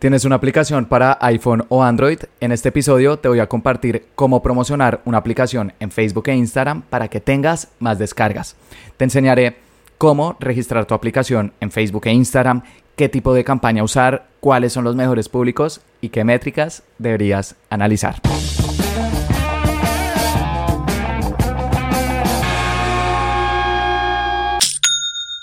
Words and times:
¿Tienes 0.00 0.24
una 0.24 0.36
aplicación 0.36 0.86
para 0.86 1.18
iPhone 1.20 1.66
o 1.68 1.82
Android? 1.82 2.20
En 2.40 2.52
este 2.52 2.70
episodio 2.70 3.18
te 3.18 3.28
voy 3.28 3.38
a 3.38 3.50
compartir 3.50 4.06
cómo 4.14 4.42
promocionar 4.42 5.02
una 5.04 5.18
aplicación 5.18 5.74
en 5.78 5.90
Facebook 5.90 6.26
e 6.28 6.34
Instagram 6.34 6.80
para 6.80 7.08
que 7.08 7.20
tengas 7.20 7.68
más 7.80 7.98
descargas. 7.98 8.56
Te 8.96 9.04
enseñaré 9.04 9.58
cómo 9.98 10.38
registrar 10.40 10.86
tu 10.86 10.94
aplicación 10.94 11.52
en 11.60 11.70
Facebook 11.70 12.06
e 12.06 12.12
Instagram, 12.12 12.62
qué 12.96 13.10
tipo 13.10 13.34
de 13.34 13.44
campaña 13.44 13.84
usar, 13.84 14.28
cuáles 14.40 14.72
son 14.72 14.84
los 14.84 14.96
mejores 14.96 15.28
públicos 15.28 15.82
y 16.00 16.08
qué 16.08 16.24
métricas 16.24 16.82
deberías 16.96 17.56
analizar. 17.68 18.22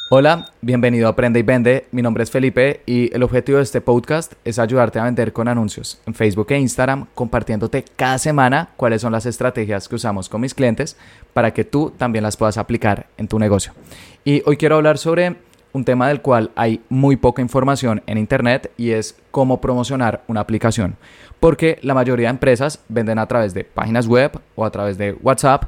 Hola, 0.09 0.53
bienvenido 0.61 1.07
a 1.07 1.09
Aprende 1.09 1.39
y 1.39 1.43
Vende. 1.43 1.85
Mi 1.91 2.01
nombre 2.01 2.23
es 2.23 2.31
Felipe 2.31 2.79
y 2.85 3.13
el 3.13 3.23
objetivo 3.23 3.57
de 3.57 3.65
este 3.65 3.81
podcast 3.81 4.35
es 4.45 4.57
ayudarte 4.57 4.99
a 4.99 5.03
vender 5.03 5.33
con 5.33 5.49
anuncios 5.49 5.99
en 6.05 6.13
Facebook 6.13 6.47
e 6.51 6.57
Instagram, 6.57 7.07
compartiéndote 7.13 7.83
cada 7.97 8.17
semana 8.17 8.69
cuáles 8.77 9.01
son 9.01 9.11
las 9.11 9.25
estrategias 9.25 9.89
que 9.89 9.95
usamos 9.95 10.29
con 10.29 10.39
mis 10.39 10.53
clientes 10.53 10.95
para 11.33 11.51
que 11.53 11.65
tú 11.65 11.91
también 11.97 12.23
las 12.23 12.37
puedas 12.37 12.57
aplicar 12.57 13.07
en 13.17 13.27
tu 13.27 13.37
negocio. 13.37 13.73
Y 14.23 14.43
hoy 14.45 14.55
quiero 14.55 14.77
hablar 14.77 14.97
sobre 14.97 15.35
un 15.73 15.83
tema 15.83 16.07
del 16.07 16.21
cual 16.21 16.51
hay 16.55 16.79
muy 16.87 17.17
poca 17.17 17.41
información 17.41 18.01
en 18.07 18.17
Internet 18.17 18.71
y 18.77 18.91
es 18.91 19.13
cómo 19.31 19.59
promocionar 19.59 20.23
una 20.27 20.39
aplicación. 20.39 20.95
Porque 21.41 21.79
la 21.81 21.93
mayoría 21.93 22.27
de 22.27 22.31
empresas 22.31 22.79
venden 22.87 23.19
a 23.19 23.27
través 23.27 23.53
de 23.53 23.65
páginas 23.65 24.07
web 24.07 24.39
o 24.55 24.63
a 24.63 24.71
través 24.71 24.97
de 24.97 25.17
WhatsApp 25.21 25.65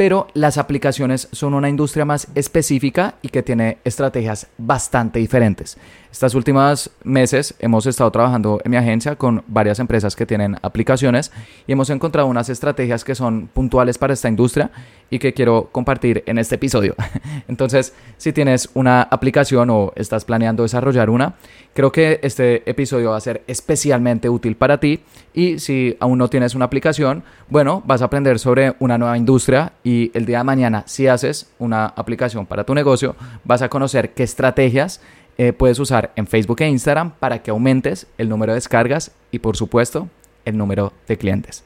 pero 0.00 0.28
las 0.32 0.56
aplicaciones 0.56 1.28
son 1.30 1.52
una 1.52 1.68
industria 1.68 2.06
más 2.06 2.28
específica 2.34 3.16
y 3.20 3.28
que 3.28 3.42
tiene 3.42 3.76
estrategias 3.84 4.46
bastante 4.56 5.18
diferentes. 5.18 5.76
Estas 6.10 6.34
últimas 6.34 6.90
meses 7.04 7.54
hemos 7.60 7.86
estado 7.86 8.10
trabajando 8.10 8.60
en 8.64 8.72
mi 8.72 8.76
agencia 8.76 9.14
con 9.14 9.44
varias 9.46 9.78
empresas 9.78 10.16
que 10.16 10.26
tienen 10.26 10.56
aplicaciones 10.60 11.30
y 11.68 11.72
hemos 11.72 11.88
encontrado 11.88 12.26
unas 12.26 12.48
estrategias 12.48 13.04
que 13.04 13.14
son 13.14 13.46
puntuales 13.46 13.96
para 13.96 14.12
esta 14.12 14.28
industria 14.28 14.72
y 15.08 15.20
que 15.20 15.32
quiero 15.34 15.68
compartir 15.70 16.24
en 16.26 16.38
este 16.38 16.56
episodio. 16.56 16.96
Entonces, 17.48 17.94
si 18.16 18.32
tienes 18.32 18.70
una 18.74 19.02
aplicación 19.02 19.70
o 19.70 19.92
estás 19.94 20.24
planeando 20.24 20.64
desarrollar 20.64 21.10
una, 21.10 21.34
creo 21.74 21.92
que 21.92 22.18
este 22.22 22.68
episodio 22.68 23.10
va 23.10 23.16
a 23.16 23.20
ser 23.20 23.42
especialmente 23.46 24.28
útil 24.28 24.56
para 24.56 24.80
ti 24.80 25.00
y 25.32 25.60
si 25.60 25.96
aún 26.00 26.18
no 26.18 26.28
tienes 26.28 26.56
una 26.56 26.64
aplicación, 26.64 27.22
bueno, 27.48 27.84
vas 27.86 28.02
a 28.02 28.06
aprender 28.06 28.40
sobre 28.40 28.74
una 28.80 28.98
nueva 28.98 29.16
industria 29.16 29.72
y 29.84 30.10
el 30.14 30.26
día 30.26 30.38
de 30.38 30.44
mañana, 30.44 30.82
si 30.86 31.06
haces 31.06 31.50
una 31.60 31.86
aplicación 31.86 32.46
para 32.46 32.64
tu 32.64 32.74
negocio, 32.74 33.14
vas 33.44 33.62
a 33.62 33.68
conocer 33.68 34.10
qué 34.10 34.24
estrategias 34.24 35.00
eh, 35.38 35.52
puedes 35.52 35.78
usar 35.78 36.12
en 36.16 36.26
Facebook 36.26 36.60
e 36.60 36.68
Instagram 36.68 37.12
para 37.12 37.42
que 37.42 37.50
aumentes 37.50 38.06
el 38.18 38.28
número 38.28 38.52
de 38.52 38.56
descargas 38.56 39.12
y 39.30 39.38
por 39.38 39.56
supuesto 39.56 40.08
el 40.44 40.56
número 40.56 40.92
de 41.08 41.16
clientes. 41.16 41.64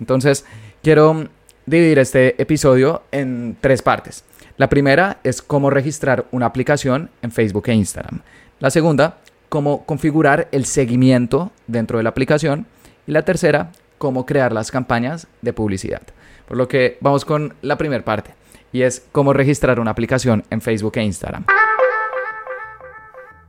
Entonces, 0.00 0.44
quiero 0.82 1.28
dividir 1.66 1.98
este 1.98 2.40
episodio 2.40 3.02
en 3.12 3.56
tres 3.60 3.82
partes. 3.82 4.24
La 4.56 4.68
primera 4.68 5.18
es 5.24 5.42
cómo 5.42 5.70
registrar 5.70 6.26
una 6.30 6.46
aplicación 6.46 7.10
en 7.22 7.32
Facebook 7.32 7.64
e 7.68 7.74
Instagram. 7.74 8.20
La 8.60 8.70
segunda, 8.70 9.18
cómo 9.48 9.84
configurar 9.84 10.48
el 10.52 10.64
seguimiento 10.64 11.52
dentro 11.66 11.98
de 11.98 12.04
la 12.04 12.10
aplicación. 12.10 12.66
Y 13.06 13.12
la 13.12 13.22
tercera, 13.22 13.72
cómo 13.98 14.26
crear 14.26 14.52
las 14.52 14.70
campañas 14.70 15.26
de 15.42 15.52
publicidad. 15.52 16.02
Por 16.46 16.56
lo 16.56 16.68
que 16.68 16.98
vamos 17.00 17.24
con 17.24 17.54
la 17.62 17.76
primera 17.76 18.04
parte 18.04 18.32
y 18.72 18.82
es 18.82 19.06
cómo 19.12 19.32
registrar 19.32 19.80
una 19.80 19.92
aplicación 19.92 20.44
en 20.50 20.60
Facebook 20.60 20.92
e 20.96 21.02
Instagram. 21.04 21.46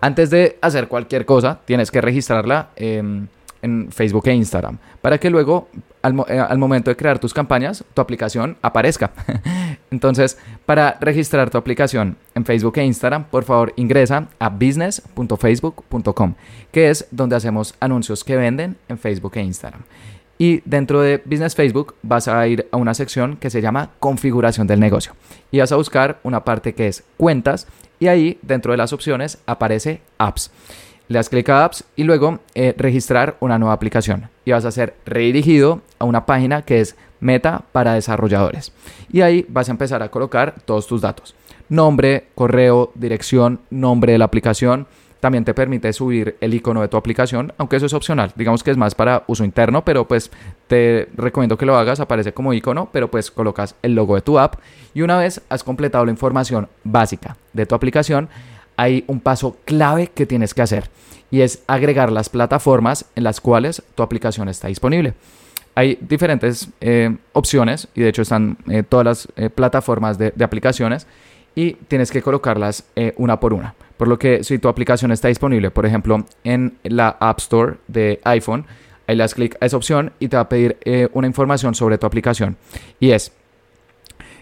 Antes 0.01 0.29
de 0.29 0.57
hacer 0.61 0.87
cualquier 0.87 1.25
cosa, 1.25 1.59
tienes 1.65 1.91
que 1.91 2.01
registrarla. 2.01 2.69
en 2.75 3.29
en 3.65 3.91
Facebook 3.91 4.27
e 4.27 4.33
Instagram, 4.33 4.77
para 5.01 5.17
que 5.17 5.29
luego 5.29 5.67
eh, 6.03 6.39
al, 6.39 6.57
momento 6.59 6.91
de 6.91 6.95
crear 6.95 7.17
tus 7.17 7.33
campañas, 7.33 7.83
tu 7.95 8.01
aplicación 8.01 8.57
aparezca. 8.61 9.11
Entonces, 9.91 10.37
para 10.67 10.97
registrar 11.01 11.49
tu 11.49 11.57
aplicación 11.57 12.15
en 12.35 12.45
Facebook 12.45 12.77
e 12.77 12.85
Instagram, 12.85 13.25
por 13.25 13.43
favor 13.43 13.73
ingresa 13.75 14.27
a 14.37 14.49
business.facebook.com, 14.49 16.35
que 16.71 16.89
es 16.91 17.07
donde 17.09 17.35
hacemos 17.35 17.73
anuncios 17.79 18.23
que 18.23 18.35
venden 18.35 18.77
en 18.87 18.99
Facebook 18.99 19.33
e 19.35 19.41
Instagram. 19.41 19.81
Y 20.37 20.61
dentro 20.65 21.01
de 21.01 21.21
Business 21.25 21.55
Facebook 21.55 21.95
vas 22.01 22.27
a 22.27 22.45
ir 22.47 22.67
a 22.71 22.77
una 22.77 22.93
sección 22.93 23.37
que 23.37 23.49
se 23.49 23.61
llama 23.61 23.91
configuración 23.99 24.67
del 24.67 24.79
negocio. 24.79 25.13
Y 25.51 25.59
vas 25.59 25.71
a 25.71 25.77
buscar 25.77 26.19
una 26.23 26.43
parte 26.43 26.73
que 26.73 26.87
es 26.87 27.03
cuentas 27.17 27.67
y 27.99 28.07
ahí 28.07 28.37
dentro 28.41 28.73
de 28.73 28.77
las 28.77 28.91
opciones 28.91 29.37
aparece 29.45 30.01
apps 30.17 30.51
le 31.07 31.19
das 31.19 31.29
clic 31.29 31.49
a 31.49 31.65
apps 31.65 31.83
y 31.95 32.03
luego 32.03 32.39
eh, 32.55 32.73
registrar 32.77 33.37
una 33.39 33.59
nueva 33.59 33.73
aplicación 33.73 34.29
y 34.43 34.51
vas 34.51 34.65
a 34.65 34.71
ser 34.71 34.95
redirigido 35.05 35.81
a 35.99 36.05
una 36.05 36.25
página 36.25 36.63
que 36.63 36.81
es 36.81 36.95
meta 37.19 37.63
para 37.71 37.93
desarrolladores 37.93 38.71
y 39.11 39.21
ahí 39.21 39.45
vas 39.49 39.69
a 39.69 39.71
empezar 39.71 40.01
a 40.03 40.09
colocar 40.09 40.55
todos 40.65 40.87
tus 40.87 41.01
datos 41.01 41.35
nombre 41.69 42.27
correo 42.35 42.91
dirección 42.95 43.59
nombre 43.69 44.13
de 44.13 44.17
la 44.17 44.25
aplicación 44.25 44.87
también 45.25 45.43
te 45.43 45.55
permite 45.55 45.91
subir 45.91 46.37
el 46.39 46.53
icono 46.53 46.81
de 46.81 46.87
tu 46.87 46.97
aplicación, 46.97 47.51
aunque 47.57 47.77
eso 47.77 47.87
es 47.87 47.93
opcional. 47.93 48.31
Digamos 48.35 48.63
que 48.63 48.69
es 48.69 48.77
más 48.77 48.93
para 48.93 49.23
uso 49.25 49.43
interno, 49.43 49.83
pero 49.83 50.07
pues 50.07 50.29
te 50.67 51.09
recomiendo 51.15 51.57
que 51.57 51.65
lo 51.65 51.75
hagas, 51.75 51.99
aparece 51.99 52.31
como 52.31 52.53
icono, 52.53 52.89
pero 52.91 53.09
pues 53.09 53.31
colocas 53.31 53.73
el 53.81 53.95
logo 53.95 54.13
de 54.13 54.21
tu 54.21 54.37
app 54.37 54.57
y 54.93 55.01
una 55.01 55.17
vez 55.17 55.41
has 55.49 55.63
completado 55.63 56.05
la 56.05 56.11
información 56.11 56.67
básica 56.83 57.37
de 57.53 57.65
tu 57.65 57.73
aplicación, 57.73 58.29
hay 58.77 59.03
un 59.07 59.19
paso 59.19 59.57
clave 59.65 60.11
que 60.13 60.27
tienes 60.27 60.53
que 60.53 60.61
hacer 60.61 60.91
y 61.31 61.41
es 61.41 61.63
agregar 61.65 62.11
las 62.11 62.29
plataformas 62.29 63.05
en 63.15 63.23
las 63.23 63.41
cuales 63.41 63.81
tu 63.95 64.03
aplicación 64.03 64.47
está 64.47 64.67
disponible. 64.67 65.15
Hay 65.73 65.97
diferentes 66.01 66.69
eh, 66.81 67.17
opciones 67.33 67.87
y 67.95 68.01
de 68.01 68.09
hecho 68.09 68.21
están 68.21 68.57
eh, 68.69 68.83
todas 68.83 69.05
las 69.05 69.27
eh, 69.37 69.49
plataformas 69.49 70.19
de, 70.19 70.31
aplicaciones 70.43 71.07
y 71.55 71.73
tienes 71.87 72.11
que 72.11 72.21
colocarlas 72.21 72.83
una 73.15 73.39
por 73.39 73.53
una. 73.53 73.73
Por 73.97 74.07
lo 74.07 74.19
que 74.19 74.43
si 74.43 74.59
tu 74.59 74.67
aplicación 74.67 75.11
está 75.11 75.27
disponible, 75.27 75.71
por 75.71 75.85
ejemplo, 75.85 76.25
en 76.43 76.77
la 76.83 77.09
App 77.19 77.39
Store 77.39 77.75
de 77.87 78.19
iPhone, 78.23 78.65
ahí 79.07 79.15
le 79.15 79.23
das 79.23 79.35
clic 79.35 79.57
a 79.61 79.65
esa 79.65 79.77
opción 79.77 80.11
y 80.19 80.27
te 80.27 80.37
va 80.37 80.43
a 80.43 80.49
pedir 80.49 80.77
una 81.13 81.27
información 81.27 81.75
sobre 81.75 81.97
tu 81.97 82.05
aplicación. 82.05 82.57
Y 82.99 83.11
es 83.11 83.31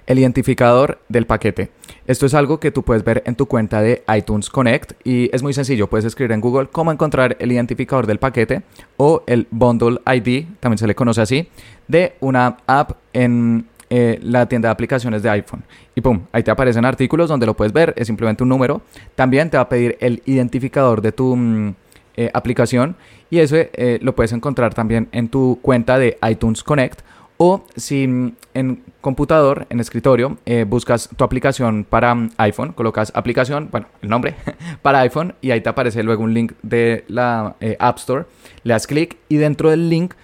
el 0.05 0.19
identificador 0.19 0.99
del 1.07 1.25
paquete. 1.25 1.71
Esto 2.05 2.25
es 2.25 2.33
algo 2.33 2.59
que 2.59 2.71
tú 2.71 2.83
puedes 2.83 3.03
ver 3.03 3.23
en 3.25 3.35
tu 3.35 3.45
cuenta 3.45 3.81
de 3.81 4.03
iTunes 4.13 4.49
Connect 4.49 4.93
y 5.05 5.33
es 5.33 5.41
muy 5.43 5.53
sencillo. 5.53 5.87
Puedes 5.87 6.05
escribir 6.05 6.33
en 6.33 6.41
Google 6.41 6.67
cómo 6.69 6.91
encontrar 6.91 7.37
el 7.39 7.51
identificador 7.51 8.05
del 8.05 8.19
paquete 8.19 8.63
o 8.97 9.23
el 9.27 9.47
Bundle 9.51 9.99
ID, 10.05 10.45
también 10.59 10.77
se 10.77 10.87
le 10.87 10.95
conoce 10.95 11.21
así, 11.21 11.47
de 11.87 12.15
una 12.19 12.57
app 12.67 12.97
en 13.13 13.67
eh, 13.95 14.17
la 14.23 14.47
tienda 14.47 14.69
de 14.69 14.71
aplicaciones 14.71 15.21
de 15.21 15.29
iPhone. 15.29 15.63
Y 15.93 16.01
pum, 16.01 16.21
ahí 16.31 16.41
te 16.41 16.49
aparecen 16.49 16.83
artículos 16.83 17.29
donde 17.29 17.45
lo 17.45 17.55
puedes 17.55 17.71
ver, 17.71 17.93
es 17.95 18.07
simplemente 18.07 18.41
un 18.41 18.49
número. 18.49 18.81
También 19.13 19.51
te 19.51 19.57
va 19.57 19.61
a 19.61 19.69
pedir 19.69 19.97
el 19.99 20.23
identificador 20.25 20.99
de 21.03 21.11
tu 21.11 21.35
mm, 21.35 21.75
eh, 22.17 22.31
aplicación 22.33 22.95
y 23.29 23.37
eso 23.37 23.55
eh, 23.55 23.99
lo 24.01 24.15
puedes 24.15 24.31
encontrar 24.31 24.73
también 24.73 25.09
en 25.11 25.29
tu 25.29 25.59
cuenta 25.61 25.99
de 25.99 26.17
iTunes 26.27 26.63
Connect 26.63 27.01
o 27.37 27.65
si 27.75 28.33
en 28.55 28.81
computador, 28.99 29.67
en 29.69 29.79
escritorio, 29.79 30.39
buscas 30.65 31.09
tu 31.15 31.23
aplicación 31.23 31.83
para 31.87 32.15
mm, 32.15 32.31
iPhone, 32.37 32.71
colocas 32.71 33.11
aplicación, 33.13 33.69
bueno, 33.69 33.85
el 34.01 34.09
nombre, 34.09 34.33
para 34.81 35.01
iPhone 35.01 35.35
y 35.39 35.51
ahí 35.51 35.61
te 35.61 35.69
aparece 35.69 36.01
luego 36.01 36.23
un 36.23 36.33
link 36.33 36.53
de 36.63 37.05
la 37.09 37.57
App 37.77 37.97
Store, 37.99 38.25
le 38.63 38.73
das 38.73 38.87
clic 38.87 39.17
y 39.29 39.37
dentro 39.37 39.69
del 39.69 39.87
link, 39.87 40.15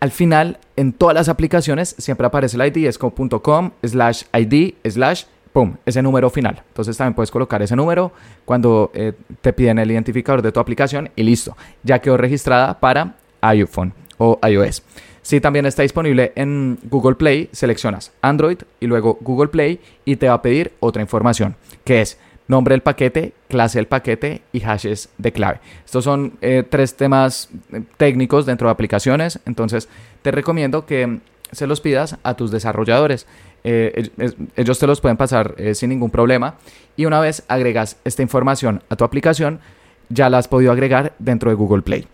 al 0.00 0.10
final, 0.10 0.58
en 0.76 0.92
todas 0.92 1.14
las 1.14 1.28
aplicaciones 1.28 1.94
siempre 1.98 2.26
aparece 2.26 2.56
el 2.56 2.66
ID, 2.66 2.86
es 2.86 2.98
.com 2.98 3.70
slash 3.82 4.22
ID 4.32 4.74
slash 4.88 5.24
pum, 5.52 5.76
ese 5.86 6.02
número 6.02 6.30
final. 6.30 6.62
Entonces 6.68 6.96
también 6.96 7.14
puedes 7.14 7.30
colocar 7.30 7.60
ese 7.62 7.74
número 7.74 8.12
cuando 8.44 8.90
eh, 8.94 9.12
te 9.40 9.52
piden 9.52 9.78
el 9.78 9.90
identificador 9.90 10.42
de 10.42 10.52
tu 10.52 10.60
aplicación 10.60 11.10
y 11.16 11.22
listo, 11.24 11.56
ya 11.82 11.98
quedó 11.98 12.16
registrada 12.16 12.78
para 12.78 13.16
iPhone 13.40 13.92
o 14.18 14.38
iOS. 14.46 14.82
Si 15.22 15.40
también 15.40 15.66
está 15.66 15.82
disponible 15.82 16.32
en 16.36 16.78
Google 16.84 17.16
Play, 17.16 17.50
seleccionas 17.52 18.12
Android 18.22 18.58
y 18.80 18.86
luego 18.86 19.18
Google 19.20 19.48
Play 19.48 19.80
y 20.04 20.16
te 20.16 20.28
va 20.28 20.34
a 20.34 20.42
pedir 20.42 20.72
otra 20.80 21.02
información, 21.02 21.56
que 21.84 22.00
es 22.00 22.18
nombre 22.48 22.72
del 22.72 22.80
paquete, 22.80 23.34
clase 23.48 23.78
del 23.78 23.86
paquete 23.86 24.42
y 24.52 24.60
hashes 24.60 25.10
de 25.18 25.32
clave. 25.32 25.60
Estos 25.84 26.02
son 26.02 26.32
eh, 26.40 26.64
tres 26.68 26.96
temas 26.96 27.50
eh, 27.72 27.82
técnicos 27.96 28.46
dentro 28.46 28.66
de 28.68 28.72
aplicaciones, 28.72 29.38
entonces 29.46 29.88
te 30.22 30.30
recomiendo 30.30 30.86
que 30.86 31.20
se 31.52 31.66
los 31.66 31.80
pidas 31.80 32.16
a 32.22 32.34
tus 32.34 32.50
desarrolladores. 32.50 33.26
Eh, 33.64 34.10
ellos 34.56 34.78
te 34.78 34.86
los 34.86 35.00
pueden 35.00 35.16
pasar 35.16 35.54
sin 35.74 35.90
ningún 35.90 36.10
problema 36.10 36.54
y 36.96 37.06
una 37.06 37.20
vez 37.20 37.44
agregas 37.48 37.96
esta 38.04 38.22
información 38.22 38.82
a 38.88 38.96
tu 38.96 39.04
aplicación, 39.04 39.60
ya 40.08 40.30
la 40.30 40.38
has 40.38 40.48
podido 40.48 40.72
agregar 40.72 41.14
dentro 41.18 41.50
de 41.50 41.56
Google 41.56 41.82
Play. 41.82 42.06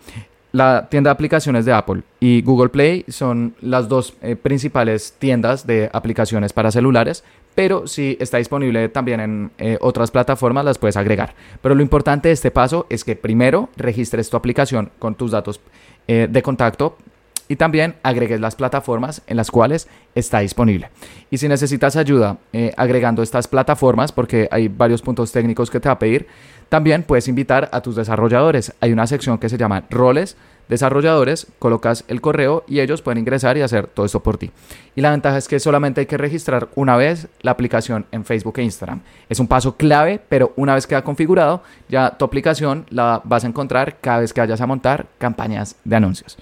La 0.51 0.87
tienda 0.89 1.09
de 1.09 1.13
aplicaciones 1.13 1.65
de 1.65 1.73
Apple 1.73 2.01
y 2.19 2.41
Google 2.41 2.69
Play 2.69 3.05
son 3.09 3.55
las 3.61 3.89
dos 3.89 4.15
principales 4.41 5.15
tiendas 5.19 5.67
de 5.67 5.89
aplicaciones 5.93 6.53
para 6.53 6.71
celulares, 6.71 7.23
pero 7.55 7.87
si 7.87 8.17
está 8.19 8.37
disponible 8.37 8.89
también 8.89 9.19
en 9.21 9.51
eh, 9.57 9.77
otras 9.81 10.11
plataformas, 10.11 10.65
las 10.65 10.77
puedes 10.77 10.97
agregar. 10.97 11.33
Pero 11.61 11.73
lo 11.73 11.81
importante 11.81 12.27
de 12.27 12.33
este 12.33 12.51
paso 12.51 12.85
es 12.89 13.03
que 13.03 13.15
primero 13.15 13.69
registres 13.77 14.29
tu 14.29 14.37
aplicación 14.37 14.91
con 14.99 15.15
tus 15.15 15.31
datos 15.31 15.61
eh, 16.07 16.27
de 16.29 16.41
contacto 16.43 16.97
y 17.47 17.55
también 17.55 17.95
agregues 18.03 18.41
las 18.41 18.55
plataformas 18.55 19.21
en 19.27 19.37
las 19.37 19.51
cuales 19.51 19.87
está 20.15 20.39
disponible. 20.39 20.89
Y 21.29 21.37
si 21.37 21.47
necesitas 21.47 21.95
ayuda 21.95 22.37
eh, 22.53 22.73
agregando 22.75 23.21
estas 23.21 23.47
plataformas, 23.47 24.11
porque 24.11 24.47
hay 24.51 24.67
varios 24.67 25.01
puntos 25.01 25.31
técnicos 25.31 25.69
que 25.69 25.79
te 25.79 25.87
va 25.87 25.93
a 25.93 25.99
pedir, 25.99 26.27
también 26.69 27.03
puedes 27.03 27.27
invitar 27.27 27.69
a 27.71 27.81
tus 27.81 27.95
desarrolladores. 27.95 28.73
Hay 28.81 28.91
una 28.91 29.05
sección 29.07 29.37
que 29.37 29.49
se 29.49 29.57
llama 29.57 29.83
roles 29.89 30.35
desarrolladores, 30.67 31.47
colocas 31.59 32.05
el 32.07 32.21
correo 32.21 32.63
y 32.67 32.79
ellos 32.79 33.01
pueden 33.01 33.19
ingresar 33.19 33.57
y 33.57 33.61
hacer 33.61 33.87
todo 33.87 34.05
esto 34.05 34.21
por 34.21 34.37
ti. 34.37 34.51
Y 34.95 35.01
la 35.01 35.11
ventaja 35.11 35.37
es 35.37 35.47
que 35.47 35.59
solamente 35.59 36.01
hay 36.01 36.07
que 36.07 36.17
registrar 36.17 36.69
una 36.75 36.97
vez 36.97 37.27
la 37.41 37.51
aplicación 37.51 38.05
en 38.11 38.25
Facebook 38.25 38.59
e 38.59 38.63
Instagram. 38.63 39.01
Es 39.29 39.39
un 39.39 39.47
paso 39.47 39.77
clave, 39.77 40.19
pero 40.29 40.53
una 40.55 40.75
vez 40.75 40.87
queda 40.87 41.03
configurado, 41.03 41.63
ya 41.89 42.17
tu 42.17 42.25
aplicación 42.25 42.85
la 42.89 43.21
vas 43.23 43.43
a 43.43 43.47
encontrar 43.47 43.97
cada 43.99 44.19
vez 44.19 44.33
que 44.33 44.41
vayas 44.41 44.61
a 44.61 44.67
montar 44.67 45.07
campañas 45.17 45.75
de 45.83 45.95
anuncios. 45.95 46.37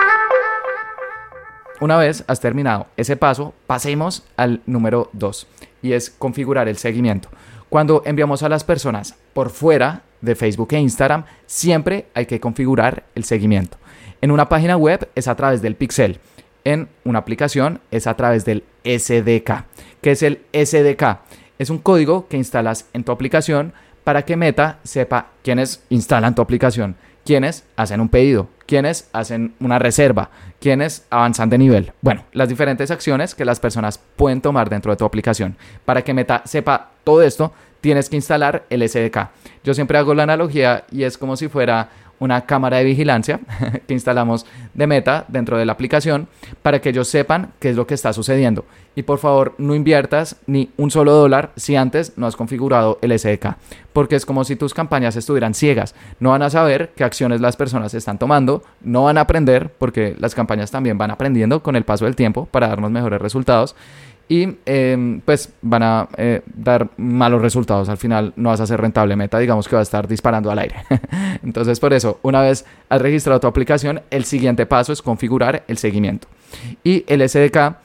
Una 1.81 1.98
vez 1.98 2.24
has 2.28 2.40
terminado 2.40 2.88
ese 2.96 3.18
paso, 3.18 3.54
pasemos 3.68 4.24
al 4.38 4.62
número 4.66 5.10
2 5.14 5.48
y 5.81 5.94
es 5.94 6.10
configurar 6.10 6.70
el 6.70 6.78
seguimiento. 6.78 7.30
Cuando 7.68 8.04
enviamos 8.06 8.44
a 8.44 8.50
las 8.50 8.64
personas 8.64 9.16
por 9.34 9.50
fuera 9.50 10.04
de 10.22 10.36
Facebook 10.36 10.70
e 10.72 10.80
Instagram, 10.80 11.25
siempre 11.46 12.06
hay 12.14 12.25
que 12.25 12.40
configurar 12.40 13.04
el 13.16 13.24
seguimiento. 13.25 13.78
En 14.24 14.31
una 14.31 14.48
página 14.48 14.78
web 14.78 15.10
es 15.16 15.28
a 15.28 15.36
través 15.36 15.62
del 15.62 15.75
pixel. 15.75 16.18
En 16.64 16.88
una 17.04 17.20
aplicación 17.20 17.81
es 17.92 18.08
a 18.08 18.14
través 18.14 18.46
del 18.46 18.64
SDK. 18.86 19.66
¿Qué 20.02 20.12
es 20.12 20.24
el 20.24 20.40
SDK? 20.54 21.20
Es 21.60 21.70
un 21.70 21.80
código 21.80 22.30
que 22.30 22.38
instalas 22.38 22.88
en 22.94 23.04
tu 23.04 23.12
aplicación 23.12 23.74
para 24.06 24.22
que 24.22 24.38
Meta 24.38 24.80
sepa 24.86 25.28
quiénes 25.44 25.84
instalan 25.90 26.36
tu 26.36 26.42
aplicación, 26.42 26.96
quiénes 27.25 27.66
hacen 27.75 28.00
un 28.00 28.08
pedido, 28.08 28.48
quiénes 28.66 29.10
hacen 29.12 29.56
una 29.60 29.78
reserva, 29.78 30.30
quiénes 30.62 31.06
avanzan 31.10 31.50
de 31.50 31.58
nivel. 31.58 31.92
Bueno, 32.00 32.24
las 32.31 32.48
diferentes 32.48 32.92
acciones 32.92 33.36
que 33.36 33.44
las 33.44 33.60
personas 33.60 33.98
pueden 34.16 34.40
tomar 34.40 34.70
dentro 34.70 34.94
de 34.94 34.96
tu 34.96 35.04
aplicación. 35.04 35.58
Para 35.84 36.02
que 36.02 36.14
Meta 36.14 36.44
sepa 36.46 36.92
todo 37.04 37.24
esto, 37.24 37.52
tienes 37.81 38.08
que 38.08 38.16
instalar 38.16 38.64
el 38.70 38.88
SDK. 38.88 39.31
Yo 39.66 39.74
siempre 39.74 39.98
hago 39.98 40.14
la 40.14 40.24
analogía 40.24 40.86
y 40.90 41.04
es 41.04 41.18
como 41.18 41.36
si 41.36 41.50
fuera 41.50 41.90
una 42.24 42.46
cámara 42.46 42.78
de 42.78 42.86
vigilancia 42.86 43.40
que 43.88 43.94
instalamos 43.94 44.46
de 44.74 44.88
meta 44.88 45.25
dentro 45.28 45.58
de 45.58 45.66
la 45.66 45.74
aplicación 45.74 46.28
para 46.62 46.80
que 46.80 46.90
ellos 46.90 47.08
sepan 47.08 47.52
qué 47.60 47.70
es 47.70 47.75
lo 47.75 47.86
que 47.86 47.94
está 47.94 48.14
sucediendo. 48.14 48.66
Y 48.96 49.04
por 49.04 49.18
favor, 49.18 49.56
no 49.58 49.75
inviertas 49.75 50.38
ni 50.46 50.70
un 50.78 50.92
solo 50.92 51.14
dólar 51.14 51.52
si 51.56 51.75
antes 51.75 52.18
no 52.18 52.28
has 52.28 52.36
configurado 52.36 53.00
el 53.02 53.18
SDK, 53.18 53.58
porque 53.92 54.16
es 54.16 54.25
como 54.25 54.44
si 54.44 54.56
tus 54.56 54.74
campañas 54.74 55.16
estuvieran 55.16 55.54
ciegas. 55.54 55.96
No 56.20 56.30
van 56.30 56.44
a 56.44 56.50
saber 56.50 56.92
qué 56.96 57.04
acciones 57.04 57.42
las 57.42 57.58
personas 57.58 57.94
están 57.94 58.20
tomando, 58.20 58.64
no 58.81 59.06
van 59.06 59.18
a 59.18 59.22
aprender, 59.22 59.70
porque 59.78 60.16
las 60.20 60.36
campañas 60.36 60.72
también 60.72 60.98
van 60.98 61.12
aprendiendo 61.12 61.64
con 61.64 61.75
el 61.75 61.84
paso 61.84 62.06
del 62.06 62.16
tiempo 62.16 62.46
para 62.46 62.68
darnos 62.68 62.92
mejores 62.92 63.22
resultados 63.22 63.75
y 64.28 64.58
em, 64.66 65.22
pues 65.22 65.54
van 65.62 65.84
a 65.84 66.08
eh, 66.18 66.42
dar 66.46 66.90
malos 66.98 67.42
resultados. 67.42 67.90
Al 67.90 67.98
final 67.98 68.34
no 68.36 68.50
vas 68.50 68.62
a 68.62 68.68
ser 68.68 68.80
rentable 68.80 69.16
meta, 69.16 69.38
digamos 69.40 69.68
que 69.68 69.75
va 69.75 69.81
a 69.81 69.84
estar 69.84 70.08
disparando 70.08 70.50
al 70.50 70.60
aire. 70.60 70.75
Entonces 71.44 71.80
por 71.80 71.94
eso, 71.94 72.20
una 72.24 72.42
vez 72.42 72.66
has 72.90 73.02
registrado 73.02 73.40
tu 73.40 73.48
aplicación, 73.48 74.02
el 74.10 74.25
siguiente 74.25 74.66
paso 74.66 74.94
es 74.94 75.02
configurar 75.02 75.64
el 75.68 75.78
seguimiento. 75.78 76.28
Y 76.84 77.04
el 77.08 77.28
SDK 77.28 77.75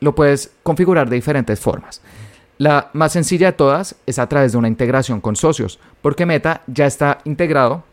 lo 0.00 0.14
puedes 0.14 0.52
configurar 0.62 1.08
de 1.08 1.16
diferentes 1.16 1.60
formas. 1.60 2.00
La 2.58 2.90
más 2.92 3.12
sencilla 3.12 3.46
de 3.46 3.52
todas 3.54 3.96
es 4.06 4.18
a 4.18 4.28
través 4.28 4.52
de 4.52 4.58
una 4.58 4.68
integración 4.68 5.20
con 5.20 5.34
socios, 5.34 5.78
porque 6.02 6.26
Meta 6.26 6.62
ya 6.66 6.86
está 6.86 7.18
integrado 7.24 7.84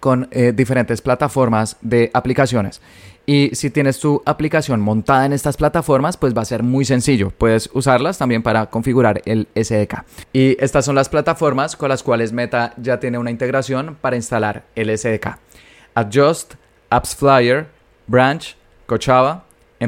con 0.00 0.28
eh, 0.30 0.52
diferentes 0.54 1.00
plataformas 1.00 1.76
de 1.80 2.10
aplicaciones. 2.12 2.80
Y 3.28 3.50
si 3.54 3.70
tienes 3.70 3.98
tu 3.98 4.22
aplicación 4.24 4.80
montada 4.80 5.26
en 5.26 5.32
estas 5.32 5.56
plataformas, 5.56 6.16
pues 6.16 6.32
va 6.36 6.42
a 6.42 6.44
ser 6.44 6.62
muy 6.62 6.84
sencillo. 6.84 7.30
Puedes 7.30 7.68
usarlas 7.72 8.18
también 8.18 8.44
para 8.44 8.66
configurar 8.66 9.20
el 9.24 9.48
SDK. 9.54 10.04
Y 10.32 10.56
estas 10.62 10.84
son 10.84 10.94
las 10.94 11.08
plataformas 11.08 11.74
con 11.74 11.88
las 11.88 12.04
cuales 12.04 12.32
Meta 12.32 12.72
ya 12.76 13.00
tiene 13.00 13.18
una 13.18 13.32
integración 13.32 13.96
para 14.00 14.14
instalar 14.14 14.64
el 14.76 14.96
SDK. 14.96 15.38
Adjust, 15.94 16.54
Apps 16.88 17.16
Flyer, 17.16 17.66
Branch, 18.06 18.56
Coachava, 18.86 19.44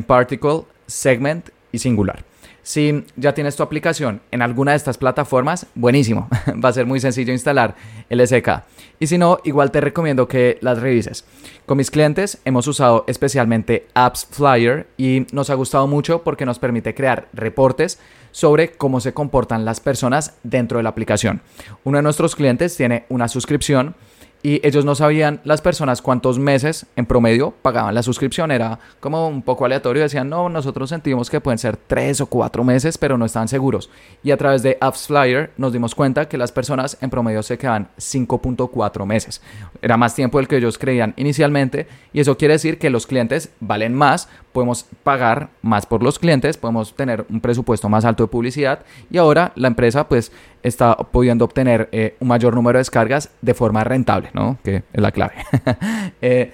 Particle, 0.07 0.65
Segment 0.87 1.51
y 1.71 1.79
Singular. 1.79 2.28
Si 2.69 3.03
ya 3.17 3.33
tienes 3.33 3.57
tu 3.57 3.63
aplicación 3.63 4.21
en 4.31 4.43
alguna 4.43 4.73
de 4.73 4.77
estas 4.77 4.99
plataformas, 4.99 5.65
buenísimo. 5.75 6.29
Va 6.63 6.69
a 6.69 6.73
ser 6.75 6.85
muy 6.85 7.01
sencillo 7.01 7.33
instalar 7.33 7.75
el 8.11 8.21
SDK. 8.21 8.63
Y 9.01 9.07
si 9.07 9.17
no, 9.17 9.39
igual 9.45 9.71
te 9.71 9.81
recomiendo 9.81 10.29
que 10.29 10.59
las 10.61 10.79
revises. 10.79 11.25
Con 11.65 11.79
mis 11.79 11.91
clientes 11.91 12.43
hemos 12.45 12.67
usado 12.67 13.07
especialmente 13.07 13.87
Apps 13.95 14.29
Flyer 14.31 14.87
y 14.99 15.25
nos 15.33 15.49
ha 15.49 15.55
gustado 15.55 15.87
mucho 15.87 16.23
porque 16.23 16.45
nos 16.45 16.59
permite 16.59 16.95
crear 16.95 17.29
reportes 17.33 18.01
sobre 18.33 18.73
cómo 18.73 19.01
se 19.01 19.15
comportan 19.15 19.65
las 19.65 19.81
personas 19.81 20.37
dentro 20.43 20.77
de 20.77 20.83
la 20.83 20.91
aplicación. 20.91 21.41
Uno 21.85 21.97
de 21.97 22.03
nuestros 22.03 22.37
clientes 22.37 22.77
tiene 22.77 23.07
una 23.09 23.29
suscripción 23.29 23.95
y 24.43 24.65
ellos 24.65 24.85
no 24.85 24.95
sabían 24.95 25.41
las 25.43 25.61
personas 25.61 26.01
cuántos 26.01 26.39
meses 26.39 26.87
en 26.95 27.07
promedio 27.07 27.55
pagaban 27.61 27.95
la 27.95 28.05
suscripción. 28.05 28.53
Era 28.53 28.79
como 29.01 29.27
un 29.27 29.43
poco 29.43 29.65
aleatorio. 29.65 30.03
Decían, 30.03 30.29
no, 30.29 30.49
nosotros 30.49 30.91
sentimos 30.91 31.29
que 31.29 31.41
pueden 31.41 31.59
ser 31.59 31.77
tres 31.77 32.21
o 32.21 32.27
cuatro 32.27 32.63
meses, 32.63 32.99
pero 32.99 33.19
no 33.19 33.25
están 33.25 33.49
seguros. 33.49 33.91
Y 34.23 34.31
a 34.31 34.37
través 34.37 34.63
de 34.63 34.79
Apps 34.81 35.09
Flyer 35.09 35.51
nos 35.57 35.73
dimos 35.73 35.95
cuenta 35.95 36.29
que 36.29 36.39
las 36.39 36.53
personas 36.53 36.97
en 37.01 37.11
promedio 37.11 37.43
se 37.43 37.59
quedan 37.59 37.89
5.4 37.99 39.05
meses. 39.07 39.43
Era 39.83 39.97
más 39.97 40.15
tiempo 40.15 40.39
del 40.39 40.47
que 40.47 40.59
ellos 40.59 40.79
creían 40.79 41.15
inicialmente. 41.17 41.89
Y 42.13 42.21
eso 42.21 42.37
quiere 42.37 42.55
decir 42.55 42.79
que 42.79 42.91
los 42.91 43.09
clientes 43.09 43.51
valen 43.59 43.95
más, 43.95 44.29
podemos 44.53 44.87
pagar 45.03 45.49
más 45.63 45.85
por 45.85 46.03
los 46.03 46.19
clientes, 46.19 46.57
podemos 46.57 46.95
tener 46.95 47.27
un 47.29 47.41
presupuesto 47.41 47.89
más 47.89 48.05
alto 48.05 48.25
de 48.25 48.29
publicidad. 48.29 48.85
Y 49.11 49.19
ahora 49.19 49.53
la 49.57 49.69
empresa 49.69 50.09
pues 50.09 50.31
está 50.63 50.97
pudiendo 50.97 51.45
obtener 51.45 51.89
eh, 51.93 52.17
un 52.21 52.29
mayor 52.29 52.55
número 52.55 52.79
de 52.79 52.81
descargas 52.81 53.31
de 53.41 53.55
forma 53.55 53.85
rentable, 53.85 54.31
¿no? 54.33 54.59
Que 54.63 54.77
es 54.93 55.01
la 55.01 55.13
clave. 55.13 55.35
Eh, 56.21 56.53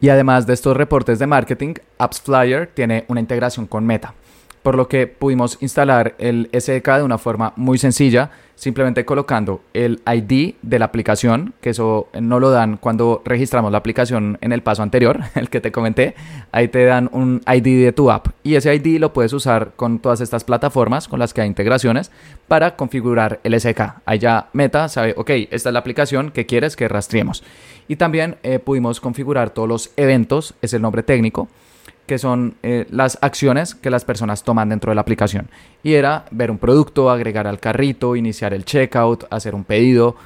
y 0.00 0.08
además 0.08 0.46
de 0.46 0.54
estos 0.54 0.76
reportes 0.76 1.18
de 1.18 1.26
marketing, 1.26 1.74
Apps 1.98 2.20
Flyer 2.20 2.68
tiene 2.68 3.04
una 3.08 3.20
integración 3.20 3.66
con 3.66 3.84
Meta 3.84 4.14
por 4.62 4.76
lo 4.76 4.88
que 4.88 5.06
pudimos 5.06 5.58
instalar 5.60 6.14
el 6.18 6.48
SDK 6.52 6.96
de 6.98 7.02
una 7.02 7.18
forma 7.18 7.52
muy 7.56 7.78
sencilla, 7.78 8.30
simplemente 8.62 9.04
colocando 9.04 9.60
el 9.74 10.00
ID 10.06 10.54
de 10.62 10.78
la 10.78 10.84
aplicación, 10.84 11.52
que 11.60 11.70
eso 11.70 12.06
no 12.20 12.38
lo 12.38 12.52
dan 12.52 12.76
cuando 12.76 13.20
registramos 13.24 13.72
la 13.72 13.78
aplicación 13.78 14.38
en 14.40 14.52
el 14.52 14.62
paso 14.62 14.84
anterior, 14.84 15.18
el 15.34 15.50
que 15.50 15.60
te 15.60 15.72
comenté, 15.72 16.14
ahí 16.52 16.68
te 16.68 16.84
dan 16.84 17.10
un 17.10 17.40
ID 17.52 17.84
de 17.84 17.92
tu 17.92 18.12
app 18.12 18.28
y 18.44 18.54
ese 18.54 18.72
ID 18.72 19.00
lo 19.00 19.12
puedes 19.12 19.32
usar 19.32 19.72
con 19.74 19.98
todas 19.98 20.20
estas 20.20 20.44
plataformas 20.44 21.08
con 21.08 21.18
las 21.18 21.34
que 21.34 21.40
hay 21.40 21.48
integraciones 21.48 22.12
para 22.46 22.76
configurar 22.76 23.40
el 23.42 23.60
SDK. 23.60 24.00
Ya 24.20 24.48
Meta 24.52 24.88
sabe, 24.88 25.14
ok, 25.16 25.30
esta 25.50 25.70
es 25.70 25.72
la 25.72 25.80
aplicación 25.80 26.30
que 26.30 26.46
quieres 26.46 26.76
que 26.76 26.86
rastreemos. 26.86 27.42
Y 27.88 27.96
también 27.96 28.36
eh, 28.44 28.60
pudimos 28.60 29.00
configurar 29.00 29.50
todos 29.50 29.68
los 29.68 29.90
eventos, 29.96 30.54
es 30.62 30.72
el 30.72 30.82
nombre 30.82 31.02
técnico, 31.02 31.48
que 32.06 32.18
son 32.18 32.54
eh, 32.62 32.86
las 32.90 33.18
acciones 33.20 33.74
que 33.74 33.90
las 33.90 34.04
personas 34.04 34.42
toman 34.42 34.68
dentro 34.68 34.90
de 34.90 34.94
la 34.94 35.00
aplicación. 35.00 35.48
Y 35.82 35.94
era 35.94 36.24
ver 36.30 36.50
un 36.50 36.58
producto, 36.58 37.10
agregar 37.10 37.46
al 37.46 37.60
carrito, 37.60 38.16
iniciar 38.16 38.54
el 38.54 38.64
checkout, 38.64 39.24
hacer 39.30 39.54
un 39.54 39.64
pedido, 39.64 40.16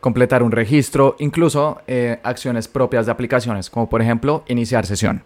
completar 0.00 0.42
un 0.42 0.52
registro, 0.52 1.16
incluso 1.18 1.80
eh, 1.86 2.18
acciones 2.22 2.68
propias 2.68 3.06
de 3.06 3.12
aplicaciones, 3.12 3.70
como 3.70 3.88
por 3.88 4.02
ejemplo 4.02 4.44
iniciar 4.48 4.86
sesión. 4.86 5.22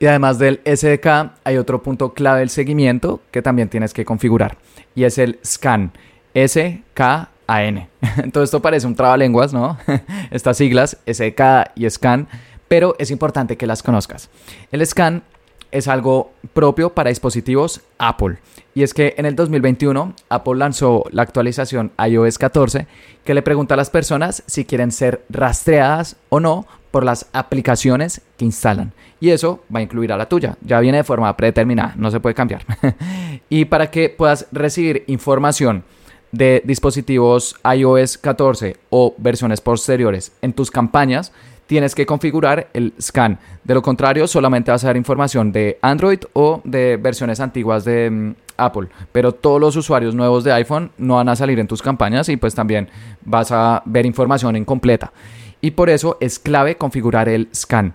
Y 0.00 0.06
además 0.06 0.38
del 0.38 0.60
SDK, 0.64 1.32
hay 1.44 1.56
otro 1.56 1.82
punto 1.82 2.14
clave 2.14 2.40
del 2.40 2.50
seguimiento 2.50 3.20
que 3.30 3.42
también 3.42 3.68
tienes 3.68 3.92
que 3.92 4.04
configurar, 4.04 4.56
y 4.94 5.04
es 5.04 5.18
el 5.18 5.38
scan. 5.44 5.92
S-K-A-N. 6.34 7.88
Todo 8.32 8.44
esto 8.44 8.62
parece 8.62 8.86
un 8.86 8.94
trabalenguas, 8.94 9.52
¿no? 9.52 9.78
Estas 10.30 10.56
siglas, 10.56 10.98
SDK 11.06 11.72
y 11.74 11.88
scan, 11.90 12.28
pero 12.68 12.94
es 12.98 13.10
importante 13.10 13.56
que 13.56 13.66
las 13.66 13.82
conozcas. 13.82 14.30
El 14.70 14.86
scan 14.86 15.22
es 15.70 15.88
algo 15.88 16.32
propio 16.52 16.90
para 16.90 17.10
dispositivos 17.10 17.82
Apple. 17.98 18.38
Y 18.74 18.82
es 18.82 18.94
que 18.94 19.14
en 19.16 19.26
el 19.26 19.34
2021 19.34 20.14
Apple 20.28 20.56
lanzó 20.56 21.04
la 21.10 21.22
actualización 21.22 21.92
iOS 21.98 22.38
14 22.38 22.86
que 23.24 23.34
le 23.34 23.42
pregunta 23.42 23.74
a 23.74 23.76
las 23.76 23.90
personas 23.90 24.42
si 24.46 24.64
quieren 24.64 24.92
ser 24.92 25.24
rastreadas 25.28 26.16
o 26.28 26.40
no 26.40 26.66
por 26.90 27.04
las 27.04 27.26
aplicaciones 27.32 28.22
que 28.36 28.44
instalan. 28.44 28.92
Y 29.20 29.30
eso 29.30 29.64
va 29.74 29.80
a 29.80 29.82
incluir 29.82 30.12
a 30.12 30.16
la 30.16 30.28
tuya. 30.28 30.56
Ya 30.62 30.80
viene 30.80 30.98
de 30.98 31.04
forma 31.04 31.36
predeterminada, 31.36 31.94
no 31.96 32.10
se 32.10 32.20
puede 32.20 32.34
cambiar. 32.34 32.64
y 33.48 33.64
para 33.66 33.90
que 33.90 34.08
puedas 34.08 34.46
recibir 34.52 35.04
información 35.06 35.84
de 36.32 36.62
dispositivos 36.64 37.56
iOS 37.74 38.18
14 38.18 38.76
o 38.90 39.14
versiones 39.18 39.60
posteriores 39.60 40.32
en 40.42 40.52
tus 40.52 40.70
campañas, 40.70 41.32
tienes 41.68 41.94
que 41.94 42.06
configurar 42.06 42.68
el 42.72 42.94
scan. 43.00 43.38
De 43.62 43.74
lo 43.74 43.82
contrario, 43.82 44.26
solamente 44.26 44.70
vas 44.70 44.82
a 44.82 44.88
dar 44.88 44.96
información 44.96 45.52
de 45.52 45.78
Android 45.82 46.20
o 46.32 46.62
de 46.64 46.96
versiones 46.96 47.38
antiguas 47.40 47.84
de 47.84 48.10
mm, 48.10 48.34
Apple. 48.56 48.88
Pero 49.12 49.32
todos 49.32 49.60
los 49.60 49.76
usuarios 49.76 50.14
nuevos 50.14 50.42
de 50.44 50.52
iPhone 50.52 50.90
no 50.96 51.16
van 51.16 51.28
a 51.28 51.36
salir 51.36 51.60
en 51.60 51.68
tus 51.68 51.82
campañas 51.82 52.28
y 52.30 52.38
pues 52.38 52.54
también 52.54 52.88
vas 53.20 53.52
a 53.52 53.82
ver 53.84 54.06
información 54.06 54.56
incompleta. 54.56 55.12
Y 55.60 55.72
por 55.72 55.90
eso 55.90 56.16
es 56.20 56.38
clave 56.38 56.76
configurar 56.76 57.28
el 57.28 57.48
scan. 57.54 57.94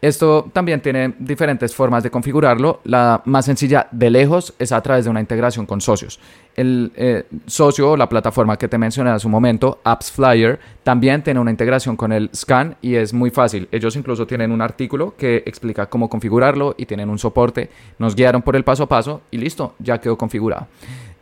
Esto 0.00 0.48
también 0.52 0.80
tiene 0.80 1.14
diferentes 1.18 1.74
formas 1.74 2.02
de 2.02 2.10
configurarlo. 2.10 2.80
La 2.84 3.20
más 3.26 3.44
sencilla 3.44 3.86
de 3.90 4.10
lejos 4.10 4.54
es 4.58 4.72
a 4.72 4.80
través 4.80 5.04
de 5.04 5.10
una 5.10 5.20
integración 5.20 5.66
con 5.66 5.80
socios. 5.80 6.18
El 6.56 6.90
eh, 6.96 7.24
socio, 7.46 7.96
la 7.96 8.08
plataforma 8.08 8.56
que 8.56 8.68
te 8.68 8.78
mencioné 8.78 9.10
hace 9.10 9.26
un 9.26 9.32
momento, 9.32 9.80
Apps 9.84 10.10
Flyer, 10.10 10.58
también 10.82 11.22
tiene 11.22 11.38
una 11.38 11.50
integración 11.50 11.96
con 11.96 12.12
el 12.12 12.30
Scan 12.34 12.76
y 12.80 12.94
es 12.94 13.12
muy 13.12 13.30
fácil. 13.30 13.68
Ellos 13.70 13.94
incluso 13.94 14.26
tienen 14.26 14.52
un 14.52 14.62
artículo 14.62 15.14
que 15.16 15.42
explica 15.44 15.86
cómo 15.86 16.08
configurarlo 16.08 16.74
y 16.78 16.86
tienen 16.86 17.10
un 17.10 17.18
soporte. 17.18 17.70
Nos 17.98 18.16
guiaron 18.16 18.40
por 18.40 18.56
el 18.56 18.64
paso 18.64 18.84
a 18.84 18.88
paso 18.88 19.20
y 19.30 19.36
listo, 19.36 19.74
ya 19.78 20.00
quedó 20.00 20.16
configurado. 20.16 20.66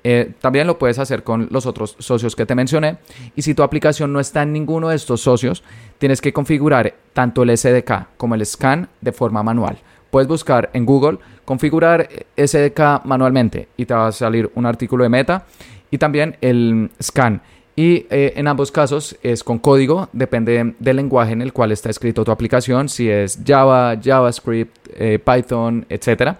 Eh, 0.04 0.32
también 0.40 0.66
lo 0.66 0.78
puedes 0.78 0.98
hacer 0.98 1.22
con 1.22 1.48
los 1.50 1.66
otros 1.66 1.96
socios 1.98 2.36
que 2.36 2.46
te 2.46 2.54
mencioné. 2.54 2.98
Y 3.36 3.42
si 3.42 3.54
tu 3.54 3.62
aplicación 3.62 4.12
no 4.12 4.20
está 4.20 4.42
en 4.42 4.52
ninguno 4.52 4.88
de 4.88 4.96
estos 4.96 5.20
socios, 5.20 5.62
tienes 5.98 6.20
que 6.20 6.32
configurar 6.32 6.94
tanto 7.12 7.42
el 7.42 7.56
SDK 7.56 8.16
como 8.16 8.34
el 8.34 8.44
scan 8.46 8.88
de 9.00 9.12
forma 9.12 9.42
manual. 9.42 9.78
Puedes 10.10 10.28
buscar 10.28 10.70
en 10.72 10.86
Google 10.86 11.18
configurar 11.44 12.08
SDK 12.36 13.04
manualmente 13.04 13.68
y 13.76 13.86
te 13.86 13.94
va 13.94 14.08
a 14.08 14.12
salir 14.12 14.50
un 14.54 14.66
artículo 14.66 15.02
de 15.02 15.10
meta 15.10 15.46
y 15.90 15.98
también 15.98 16.36
el 16.40 16.90
scan. 17.02 17.42
Y 17.76 18.06
eh, 18.10 18.32
en 18.34 18.48
ambos 18.48 18.72
casos 18.72 19.16
es 19.22 19.44
con 19.44 19.58
código, 19.58 20.08
depende 20.12 20.74
del 20.80 20.96
lenguaje 20.96 21.32
en 21.32 21.42
el 21.42 21.52
cual 21.52 21.70
está 21.70 21.90
escrito 21.90 22.24
tu 22.24 22.32
aplicación, 22.32 22.88
si 22.88 23.08
es 23.08 23.38
Java, 23.46 23.96
JavaScript, 24.02 24.88
eh, 24.96 25.20
Python, 25.20 25.86
etcétera. 25.88 26.38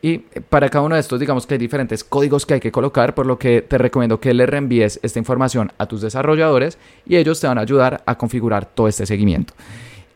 Y 0.00 0.18
para 0.18 0.68
cada 0.68 0.84
uno 0.84 0.94
de 0.94 1.00
estos, 1.00 1.18
digamos 1.18 1.46
que 1.46 1.54
hay 1.54 1.58
diferentes 1.58 2.04
códigos 2.04 2.46
que 2.46 2.54
hay 2.54 2.60
que 2.60 2.70
colocar, 2.70 3.14
por 3.14 3.26
lo 3.26 3.38
que 3.38 3.62
te 3.62 3.78
recomiendo 3.78 4.20
que 4.20 4.32
le 4.32 4.46
reenvíes 4.46 5.00
esta 5.02 5.18
información 5.18 5.72
a 5.78 5.86
tus 5.86 6.02
desarrolladores 6.02 6.78
y 7.04 7.16
ellos 7.16 7.40
te 7.40 7.48
van 7.48 7.58
a 7.58 7.62
ayudar 7.62 8.02
a 8.06 8.16
configurar 8.16 8.66
todo 8.66 8.86
este 8.86 9.06
seguimiento. 9.06 9.54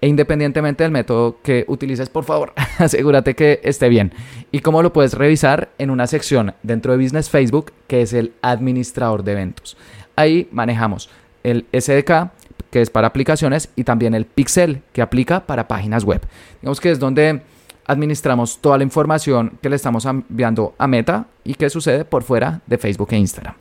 E 0.01 0.09
independientemente 0.09 0.83
del 0.83 0.91
método 0.91 1.39
que 1.43 1.65
utilices, 1.69 2.09
por 2.09 2.25
favor, 2.25 2.53
asegúrate 2.79 3.35
que 3.35 3.61
esté 3.63 3.89
bien. 3.89 4.13
¿Y 4.51 4.61
cómo 4.61 4.83
lo 4.83 4.93
puedes 4.93 5.15
revisar? 5.15 5.71
En 5.79 5.91
una 5.91 6.07
sección 6.07 6.55
dentro 6.63 6.93
de 6.93 7.03
Business 7.03 7.31
Facebook 7.31 7.73
que 7.87 8.03
es 8.03 8.13
el 8.13 8.33
administrador 8.43 9.23
de 9.23 9.33
eventos. 9.33 9.77
Ahí 10.17 10.49
manejamos 10.53 11.09
el 11.45 11.67
SDK, 11.73 12.31
que 12.71 12.81
es 12.83 12.91
para 12.91 13.09
aplicaciones, 13.09 13.69
y 13.77 13.85
también 13.85 14.15
el 14.15 14.27
Pixel, 14.27 14.83
que 14.93 15.03
aplica 15.03 15.47
para 15.47 15.69
páginas 15.69 16.05
web. 16.05 16.23
Digamos 16.61 16.81
que 16.81 16.91
es 16.91 16.99
donde 16.99 17.43
administramos 17.87 18.59
toda 18.59 18.79
la 18.79 18.85
información 18.85 19.59
que 19.61 19.69
le 19.69 19.77
estamos 19.77 20.05
enviando 20.05 20.75
a 20.79 20.87
Meta 20.87 21.27
y 21.45 21.55
que 21.55 21.71
sucede 21.71 22.05
por 22.05 22.23
fuera 22.23 22.61
de 22.67 22.79
Facebook 22.79 23.09
e 23.13 23.19
Instagram. 23.19 23.55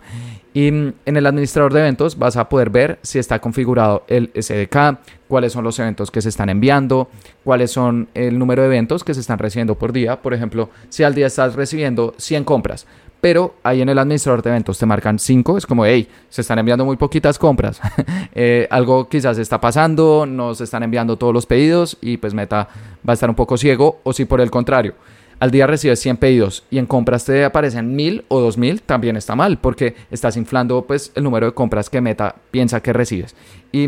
Y 0.54 0.72
mm, 0.72 0.94
en 1.06 1.18
el 1.18 1.26
administrador 1.26 1.74
de 1.74 1.80
eventos 1.80 2.18
vas 2.18 2.38
a 2.38 2.50
poder 2.50 2.70
ver 2.70 3.00
si 3.02 3.20
está 3.20 3.40
configurado 3.40 4.04
el 4.08 4.32
SDK, 4.36 5.00
cuáles 5.28 5.54
son 5.54 5.64
los 5.64 5.80
eventos 5.80 6.12
que 6.12 6.22
se 6.22 6.30
están 6.30 6.50
enviando, 6.50 7.10
cuáles 7.44 7.72
son 7.72 8.10
el 8.14 8.38
número 8.38 8.62
de 8.62 8.68
eventos 8.68 9.04
que 9.04 9.14
se 9.14 9.22
están 9.22 9.40
recibiendo 9.40 9.76
por 9.76 9.94
día. 9.94 10.22
Por 10.22 10.34
ejemplo, 10.34 10.70
si 10.90 11.04
al 11.04 11.16
día 11.16 11.28
estás 11.28 11.56
recibiendo 11.56 12.14
100 12.18 12.44
compras, 12.44 12.86
pero 13.22 13.56
ahí 13.64 13.82
en 13.82 13.90
el 13.90 14.00
administrador 14.00 14.42
de 14.42 14.50
eventos 14.50 14.78
te 14.78 14.86
marcan 14.86 15.20
5, 15.20 15.58
es 15.60 15.66
como, 15.66 15.86
hey, 15.86 16.10
se 16.30 16.42
están 16.42 16.60
enviando 16.60 16.84
muy 16.84 16.98
poquitas 16.98 17.38
compras, 17.38 17.80
eh, 18.36 18.68
algo 18.72 19.08
quizás 19.08 19.38
está 19.38 19.62
pasando, 19.62 20.26
no 20.26 20.56
se 20.56 20.64
están 20.64 20.84
enviando 20.84 21.18
todos 21.18 21.34
los 21.34 21.46
pedidos 21.46 21.98
y 22.02 22.18
pues 22.18 22.34
Meta 22.34 22.68
va 23.08 23.12
a 23.12 23.14
estar 23.14 23.30
un 23.30 23.36
poco 23.36 23.58
ciego, 23.58 24.00
o 24.04 24.12
si 24.12 24.26
por 24.26 24.42
el 24.42 24.50
contrario, 24.50 24.96
al 25.40 25.52
día 25.52 25.66
recibes 25.66 26.00
100 26.00 26.18
pedidos 26.18 26.64
y 26.70 26.78
en 26.78 26.86
compras 26.86 27.26
te 27.26 27.44
aparecen 27.44 27.96
1000 27.96 28.26
o 28.28 28.42
2000, 28.42 28.82
también 28.82 29.18
está 29.18 29.36
mal, 29.36 29.60
porque 29.60 29.96
estás 30.12 30.38
inflando 30.38 30.84
pues 30.84 31.12
el 31.16 31.24
número 31.24 31.48
de 31.48 31.54
compras 31.54 31.90
que 31.90 32.02
Meta 32.02 32.36
piensa 32.52 32.82
que 32.82 32.94
recibes. 32.94 33.36
Y 33.72 33.84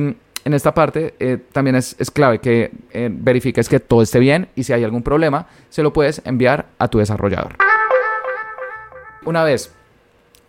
en 0.46 0.54
esta 0.54 0.74
parte 0.74 1.14
eh, 1.20 1.38
también 1.52 1.76
es, 1.76 1.96
clave 2.12 2.40
que 2.40 2.72
eh, 2.92 3.10
verifiques 3.12 3.70
que 3.70 3.80
todo 3.80 4.02
esté 4.02 4.20
bien 4.20 4.50
y 4.56 4.64
si 4.64 4.74
hay 4.74 4.84
algún 4.84 5.04
problema, 5.04 5.48
se 5.70 5.84
lo 5.84 5.94
puedes 5.94 6.22
enviar 6.26 6.66
a 6.80 6.88
tu 6.88 7.00
desarrollador. 7.00 7.56
Una 9.26 9.44
vez 9.44 9.72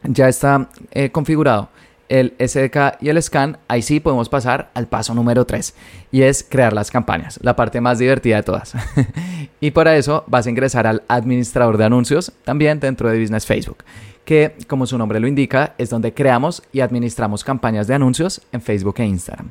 ya 0.03 0.29
está 0.29 0.69
eh, 0.91 1.11
configurado 1.11 1.69
el 2.09 2.35
SDK 2.39 3.01
y 3.01 3.09
el 3.09 3.23
scan, 3.23 3.59
ahí 3.69 3.83
sí 3.83 4.01
podemos 4.01 4.29
pasar 4.29 4.71
al 4.75 4.89
paso 4.89 5.15
número 5.15 5.45
3 5.47 5.75
y 6.13 6.23
es 6.23 6.45
crear 6.49 6.73
las 6.73 6.91
campañas, 6.91 7.39
la 7.43 7.57
parte 7.57 7.81
más 7.81 7.99
divertida 7.99 8.37
de 8.37 8.43
todas. 8.43 8.75
y 9.61 9.71
para 9.71 9.97
eso 9.97 10.25
vas 10.27 10.47
a 10.47 10.51
ingresar 10.51 10.87
al 10.87 11.03
administrador 11.09 11.79
de 11.79 11.85
anuncios 11.85 12.33
también 12.45 12.81
dentro 12.81 13.09
de 13.09 13.21
Business 13.21 13.47
Facebook, 13.47 13.79
que 14.25 14.55
como 14.67 14.87
su 14.87 14.99
nombre 14.99 15.21
lo 15.21 15.29
indica 15.29 15.75
es 15.79 15.89
donde 15.89 16.13
creamos 16.13 16.63
y 16.73 16.81
administramos 16.81 17.45
campañas 17.45 17.87
de 17.87 17.95
anuncios 17.95 18.43
en 18.53 18.61
Facebook 18.61 18.97
e 18.99 19.07
Instagram. 19.07 19.51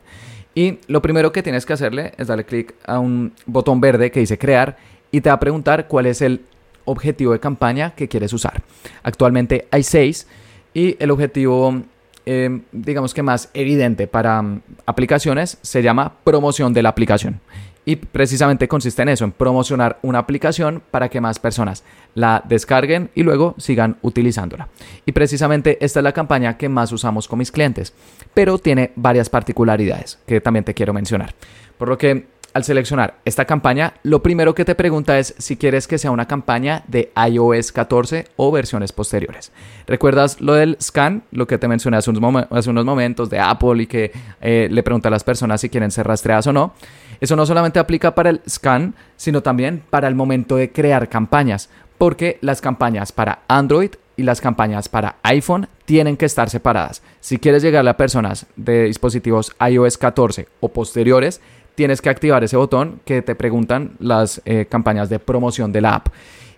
Y 0.54 0.80
lo 0.88 1.02
primero 1.02 1.32
que 1.32 1.42
tienes 1.42 1.66
que 1.66 1.74
hacerle 1.74 2.14
es 2.18 2.28
darle 2.28 2.46
clic 2.46 2.76
a 2.86 3.00
un 3.00 3.34
botón 3.46 3.82
verde 3.82 4.12
que 4.12 4.20
dice 4.20 4.38
crear 4.38 4.78
y 5.12 5.22
te 5.22 5.30
va 5.30 5.36
a 5.36 5.40
preguntar 5.40 5.88
cuál 5.88 6.06
es 6.06 6.22
el 6.22 6.42
objetivo 6.86 7.34
de 7.34 7.40
campaña 7.40 7.94
que 7.96 8.08
quieres 8.08 8.34
usar. 8.34 8.64
Actualmente 9.04 9.68
hay 9.72 9.84
seis 9.84 10.28
y 10.74 10.96
el 11.00 11.12
objetivo, 11.12 11.82
eh, 12.26 12.62
digamos 12.72 13.14
que 13.14 13.24
más 13.24 13.50
evidente 13.54 14.08
para 14.08 14.42
mm, 14.42 14.62
aplicaciones, 14.86 15.58
se 15.62 15.82
llama 15.82 16.14
promoción 16.24 16.74
de 16.74 16.84
la 16.84 16.90
aplicación. 16.90 17.40
Y 17.86 17.98
precisamente 17.98 18.70
consiste 18.70 19.02
en 19.02 19.10
eso, 19.10 19.26
en 19.26 19.34
promocionar 19.34 20.00
una 20.04 20.20
aplicación 20.20 20.82
para 20.90 21.10
que 21.10 21.20
más 21.20 21.38
personas 21.40 21.84
la 22.16 22.42
descarguen 22.48 23.10
y 23.14 23.24
luego 23.24 23.56
sigan 23.58 23.98
utilizándola. 24.02 24.70
Y 25.06 25.12
precisamente 25.12 25.78
esta 25.82 26.00
es 26.00 26.04
la 26.04 26.14
campaña 26.14 26.58
que 26.58 26.70
más 26.70 26.94
usamos 26.94 27.28
con 27.28 27.40
mis 27.40 27.52
clientes, 27.52 27.94
pero 28.34 28.58
tiene 28.58 28.94
varias 28.96 29.30
particularidades 29.30 30.18
que 30.26 30.40
también 30.40 30.64
te 30.64 30.74
quiero 30.74 30.94
mencionar. 30.94 31.36
Por 31.78 31.90
lo 31.90 31.98
que 31.98 32.28
al 32.54 32.64
seleccionar 32.64 33.16
esta 33.26 33.46
campaña, 33.46 33.94
lo 34.04 34.22
primero 34.22 34.54
que 34.54 34.66
te 34.66 34.76
pregunta 34.76 35.18
es 35.18 35.34
si 35.38 35.58
quieres 35.58 35.88
que 35.88 35.98
sea 35.98 36.12
una 36.12 36.28
campaña 36.28 36.84
de 36.88 37.12
iOS 37.30 37.72
14 37.72 38.28
o 38.36 38.52
versiones 38.52 38.92
posteriores. 38.92 39.52
¿Recuerdas 39.88 40.40
lo 40.40 40.54
del 40.54 40.78
scan? 40.82 41.24
Lo 41.32 41.48
que 41.48 41.58
te 41.58 41.68
mencioné 41.68 41.98
hace 41.98 42.12
unos, 42.12 42.86
momentos 42.86 43.30
de 43.30 43.40
Apple 43.40 43.84
y 43.84 43.88
que 43.88 44.12
eh, 44.42 44.68
le 44.70 44.84
pregunta 44.84 45.08
a 45.08 45.12
las 45.12 45.24
personas 45.24 45.62
si 45.62 45.70
quieren 45.70 45.92
ser 45.92 46.08
rastreadas 46.08 46.48
o 46.48 46.54
no. 46.54 46.74
Eso 47.20 47.36
no 47.36 47.46
solamente 47.46 47.80
aplica 47.80 48.14
para 48.14 48.30
el 48.30 48.42
scan, 48.48 48.94
sino 49.18 49.42
también 49.42 49.84
para 49.90 50.08
el 50.08 50.16
momento 50.16 50.56
de 50.56 50.72
crear 50.72 51.10
campañas, 51.10 51.70
porque 51.98 52.38
las 52.42 52.62
campañas 52.62 53.12
para 53.12 53.40
Android 53.48 53.92
y 54.16 54.24
las 54.24 54.42
campañas 54.42 54.90
para 54.90 55.16
iPhone 55.24 55.68
tienen 55.86 56.18
que 56.18 56.26
estar 56.26 56.50
separadas. 56.50 57.02
Si 57.20 57.40
quieres 57.40 57.64
llegarle 57.64 57.90
a 57.90 57.98
personas 57.98 58.46
de 58.56 58.84
dispositivos 58.84 59.56
iOS 59.60 59.98
14 59.98 60.48
o 60.60 60.70
posteriores, 60.70 61.42
tienes 61.76 62.02
que 62.02 62.10
activar 62.10 62.44
ese 62.44 62.58
botón 62.58 63.00
que 63.06 63.22
te 63.22 63.36
preguntan 63.36 63.92
las 64.00 64.42
eh, 64.46 64.66
campañas 64.70 65.10
de 65.10 65.20
promoción 65.20 65.72
de 65.72 65.82
la 65.82 65.96
app. 65.96 66.08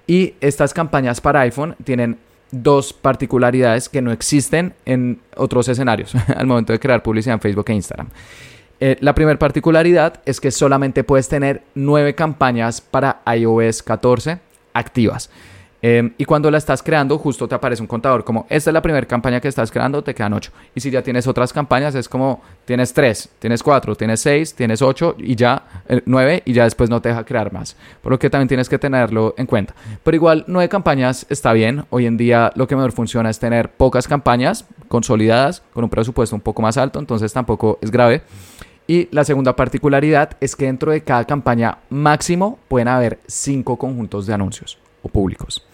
Y 0.07 0.35
estas 0.41 0.73
campañas 0.73 1.21
para 1.21 1.41
iPhone 1.41 1.75
tienen 1.83 2.17
dos 2.51 2.93
particularidades 2.93 3.89
que 3.89 4.01
no 4.01 4.11
existen 4.11 4.73
en 4.85 5.19
otros 5.35 5.67
escenarios 5.67 6.13
al 6.35 6.47
momento 6.47 6.73
de 6.73 6.79
crear 6.79 7.01
publicidad 7.01 7.35
en 7.35 7.41
Facebook 7.41 7.65
e 7.69 7.73
Instagram. 7.73 8.09
Eh, 8.79 8.97
la 8.99 9.15
primera 9.15 9.39
particularidad 9.39 10.21
es 10.25 10.41
que 10.41 10.51
solamente 10.51 11.03
puedes 11.03 11.29
tener 11.29 11.63
nueve 11.75 12.13
campañas 12.13 12.81
para 12.81 13.21
iOS 13.25 13.81
14 13.83 14.39
activas. 14.73 15.29
Em, 15.87 16.13
y 16.17 16.25
cuando 16.25 16.49
la 16.49 16.57
estás 16.57 16.81
creando, 16.81 17.15
justo 17.19 17.47
te 17.47 17.53
aparece 17.53 17.79
un 17.79 17.87
contador 17.87 18.23
como, 18.23 18.47
esta 18.49 18.71
es 18.71 18.73
la 18.73 18.81
primera 18.81 19.05
campaña 19.05 19.39
que 19.39 19.47
estás 19.47 19.69
creando, 19.69 20.03
te 20.03 20.15
quedan 20.15 20.33
8. 20.33 20.51
Y 20.73 20.79
si 20.79 20.89
ya 20.89 21.03
tienes 21.03 21.27
otras 21.27 21.53
campañas, 21.53 21.93
es 21.93 22.09
como, 22.09 22.41
tienes 22.65 22.91
3, 22.91 23.29
tienes 23.37 23.61
4, 23.61 23.95
tienes 23.95 24.19
6, 24.21 24.55
tienes 24.55 24.81
8 24.81 25.17
y 25.19 25.35
ya 25.35 25.83
9 26.07 26.33
eh, 26.33 26.41
y 26.43 26.53
ya 26.53 26.63
después 26.63 26.89
no 26.89 27.03
te 27.03 27.09
deja 27.09 27.23
crear 27.23 27.53
más. 27.53 27.77
Por 28.01 28.11
lo 28.11 28.17
que 28.17 28.31
también 28.31 28.47
tienes 28.47 28.67
que 28.67 28.79
tenerlo 28.79 29.35
en 29.37 29.45
cuenta. 29.45 29.75
Pero 30.03 30.15
igual, 30.15 30.43
9 30.47 30.69
campañas 30.69 31.27
está 31.29 31.53
bien. 31.53 31.85
Hoy 31.91 32.07
en 32.07 32.17
día 32.17 32.51
lo 32.55 32.67
que 32.67 32.75
mejor 32.75 32.91
funciona 32.91 33.29
es 33.29 33.37
tener 33.37 33.69
pocas 33.69 34.07
campañas 34.07 34.65
consolidadas 34.87 35.61
con 35.71 35.83
un 35.83 35.91
presupuesto 35.91 36.35
un 36.35 36.41
poco 36.41 36.63
más 36.63 36.77
alto, 36.77 36.97
entonces 36.97 37.31
tampoco 37.31 37.77
es 37.83 37.91
grave. 37.91 38.23
Y 38.87 39.07
la 39.11 39.23
segunda 39.23 39.55
particularidad 39.55 40.31
es 40.39 40.55
que 40.55 40.65
dentro 40.65 40.91
de 40.91 41.03
cada 41.03 41.25
campaña 41.25 41.77
máximo 41.91 42.57
pueden 42.69 42.87
haber 42.87 43.19
5 43.27 43.77
conjuntos 43.77 44.25
de 44.25 44.33
anuncios 44.33 44.79
públicos. 45.09 45.65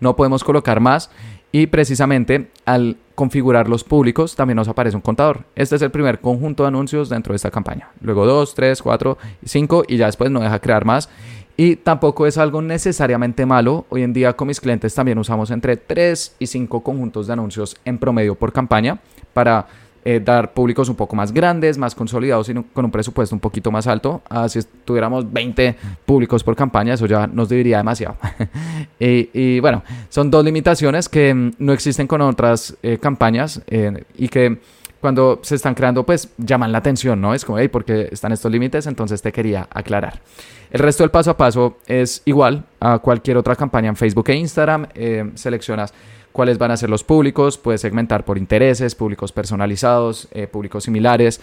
No 0.00 0.16
podemos 0.16 0.44
colocar 0.44 0.80
más 0.80 1.10
y 1.50 1.66
precisamente 1.66 2.50
al 2.66 2.96
configurar 3.14 3.68
los 3.68 3.82
públicos 3.82 4.36
también 4.36 4.56
nos 4.56 4.68
aparece 4.68 4.96
un 4.96 5.02
contador. 5.02 5.44
Este 5.56 5.76
es 5.76 5.82
el 5.82 5.90
primer 5.90 6.20
conjunto 6.20 6.62
de 6.62 6.68
anuncios 6.68 7.08
dentro 7.08 7.32
de 7.32 7.36
esta 7.36 7.50
campaña. 7.50 7.90
Luego 8.00 8.26
2, 8.26 8.54
3, 8.54 8.82
4, 8.82 9.18
5 9.44 9.84
y 9.88 9.96
ya 9.96 10.06
después 10.06 10.30
no 10.30 10.40
deja 10.40 10.60
crear 10.60 10.84
más. 10.84 11.08
Y 11.56 11.74
tampoco 11.74 12.28
es 12.28 12.38
algo 12.38 12.62
necesariamente 12.62 13.44
malo. 13.44 13.86
Hoy 13.88 14.04
en 14.04 14.12
día 14.12 14.34
con 14.34 14.46
mis 14.46 14.60
clientes 14.60 14.94
también 14.94 15.18
usamos 15.18 15.50
entre 15.50 15.76
3 15.76 16.36
y 16.38 16.46
5 16.46 16.84
conjuntos 16.84 17.26
de 17.26 17.32
anuncios 17.32 17.76
en 17.84 17.98
promedio 17.98 18.36
por 18.36 18.52
campaña 18.52 19.00
para 19.32 19.66
eh, 20.10 20.20
dar 20.20 20.54
públicos 20.54 20.88
un 20.88 20.94
poco 20.94 21.14
más 21.14 21.32
grandes, 21.32 21.76
más 21.76 21.94
consolidados 21.94 22.48
y 22.48 22.54
con 22.54 22.86
un 22.86 22.90
presupuesto 22.90 23.36
un 23.36 23.40
poquito 23.40 23.70
más 23.70 23.86
alto. 23.86 24.22
Ah, 24.30 24.48
si 24.48 24.58
tuviéramos 24.86 25.30
20 25.30 25.76
públicos 26.06 26.42
por 26.42 26.56
campaña, 26.56 26.94
eso 26.94 27.04
ya 27.04 27.26
nos 27.26 27.50
dividiría 27.50 27.76
demasiado. 27.76 28.16
y, 28.98 29.60
bueno, 29.60 29.82
son 30.08 30.30
dos 30.30 30.42
limitaciones 30.42 31.10
que 31.10 31.34
mm, 31.34 31.50
no 31.58 31.74
existen 31.74 32.06
con 32.06 32.22
otras 32.22 32.74
eh, 32.82 32.96
campañas 32.96 33.60
eh, 33.66 34.02
y 34.16 34.28
que 34.28 34.58
cuando 34.98 35.40
se 35.42 35.56
están 35.56 35.74
creando, 35.74 36.06
pues 36.06 36.30
llaman 36.38 36.72
la 36.72 36.78
atención, 36.78 37.20
¿no? 37.20 37.34
Es 37.34 37.44
como, 37.44 37.58
hey, 37.58 37.68
porque 37.68 38.08
están 38.10 38.32
estos 38.32 38.50
límites, 38.50 38.86
entonces 38.86 39.20
te 39.20 39.30
quería 39.30 39.68
aclarar. 39.70 40.22
El 40.70 40.80
resto 40.80 41.02
del 41.02 41.10
paso 41.10 41.32
a 41.32 41.36
paso 41.36 41.76
es 41.86 42.22
igual 42.24 42.64
a 42.80 42.98
cualquier 42.98 43.36
otra 43.36 43.54
campaña 43.56 43.90
en 43.90 43.96
Facebook 43.96 44.30
e 44.30 44.36
Instagram. 44.36 44.86
seleccionas 45.34 45.92
cuáles 46.38 46.56
van 46.58 46.70
a 46.70 46.76
ser 46.76 46.88
los 46.88 47.02
públicos, 47.02 47.58
puedes 47.58 47.80
segmentar 47.80 48.24
por 48.24 48.38
intereses, 48.38 48.94
públicos 48.94 49.32
personalizados, 49.32 50.28
eh, 50.30 50.46
públicos 50.46 50.84
similares. 50.84 51.40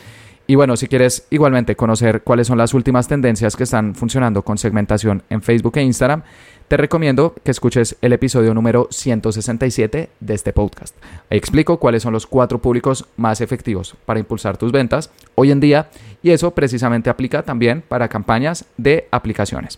Y 0.48 0.56
bueno, 0.56 0.78
si 0.78 0.88
quieres 0.88 1.28
igualmente 1.32 1.76
conocer 1.76 2.22
cuáles 2.22 2.48
son 2.48 2.58
las 2.58 2.74
últimas 2.74 3.06
tendencias 3.06 3.58
que 3.58 3.64
están 3.64 3.94
funcionando 3.94 4.44
con 4.44 4.58
segmentación 4.58 5.22
en 5.30 5.42
Facebook 5.42 5.74
e 5.76 5.82
Instagram, 5.82 6.24
te 6.70 6.78
recomiendo 6.78 7.36
que 7.44 7.52
escuches 7.52 7.98
el 8.02 8.14
episodio 8.14 8.54
número 8.54 8.88
167 8.90 10.12
de 10.18 10.34
este 10.34 10.54
podcast. 10.54 10.96
Ahí 11.30 11.38
explico 11.40 11.78
cuáles 11.78 12.02
son 12.02 12.14
los 12.14 12.26
cuatro 12.26 12.62
públicos 12.62 13.04
más 13.18 13.42
efectivos 13.42 13.98
para 14.06 14.22
impulsar 14.22 14.56
tus 14.56 14.72
ventas 14.72 15.12
hoy 15.36 15.52
en 15.52 15.60
día 15.60 15.90
y 16.24 16.30
eso 16.30 16.52
precisamente 16.52 17.10
aplica 17.10 17.44
también 17.44 17.84
para 17.86 18.08
campañas 18.08 18.64
de 18.78 19.10
aplicaciones. 19.12 19.78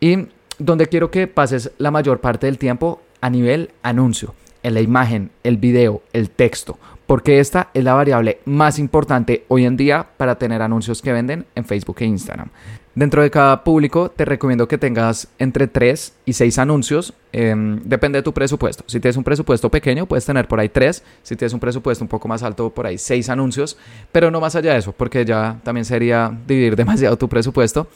Y 0.00 0.26
donde 0.58 0.86
quiero 0.86 1.10
que 1.10 1.28
pases 1.28 1.72
la 1.78 1.90
mayor 1.90 2.20
parte 2.20 2.46
del 2.46 2.58
tiempo 2.58 3.00
a 3.24 3.30
nivel 3.30 3.70
anuncio, 3.82 4.34
en 4.62 4.74
la 4.74 4.82
imagen, 4.82 5.30
el 5.44 5.56
video, 5.56 6.02
el 6.12 6.28
texto, 6.28 6.78
porque 7.06 7.40
esta 7.40 7.70
es 7.72 7.82
la 7.82 7.94
variable 7.94 8.40
más 8.44 8.78
importante 8.78 9.46
hoy 9.48 9.64
en 9.64 9.78
día 9.78 10.08
para 10.18 10.36
tener 10.36 10.60
anuncios 10.60 11.00
que 11.00 11.10
venden 11.10 11.46
en 11.54 11.64
Facebook 11.64 11.96
e 12.00 12.04
Instagram. 12.04 12.50
Dentro 12.94 13.22
de 13.22 13.30
cada 13.30 13.64
público 13.64 14.10
te 14.10 14.26
recomiendo 14.26 14.68
que 14.68 14.76
tengas 14.76 15.28
entre 15.38 15.68
3 15.68 16.12
y 16.26 16.34
6 16.34 16.58
anuncios, 16.58 17.14
em, 17.32 17.80
depende 17.84 18.18
de 18.18 18.22
tu 18.22 18.34
presupuesto. 18.34 18.84
Si 18.88 19.00
tienes 19.00 19.16
un 19.16 19.24
presupuesto 19.24 19.70
pequeño 19.70 20.04
puedes 20.04 20.26
tener 20.26 20.46
por 20.46 20.60
ahí 20.60 20.68
3, 20.68 21.02
si 21.22 21.34
tienes 21.34 21.54
un 21.54 21.60
presupuesto 21.60 22.04
un 22.04 22.08
poco 22.08 22.28
más 22.28 22.42
alto 22.42 22.68
por 22.68 22.86
ahí 22.86 22.98
6 22.98 23.30
anuncios, 23.30 23.78
pero 24.12 24.30
no 24.30 24.38
más 24.38 24.54
allá 24.54 24.74
de 24.74 24.80
eso, 24.80 24.92
porque 24.92 25.24
ya 25.24 25.60
también 25.64 25.86
sería 25.86 26.30
dividir 26.46 26.76
demasiado 26.84 27.16
tu 27.16 27.26
presupuesto. 27.26 27.86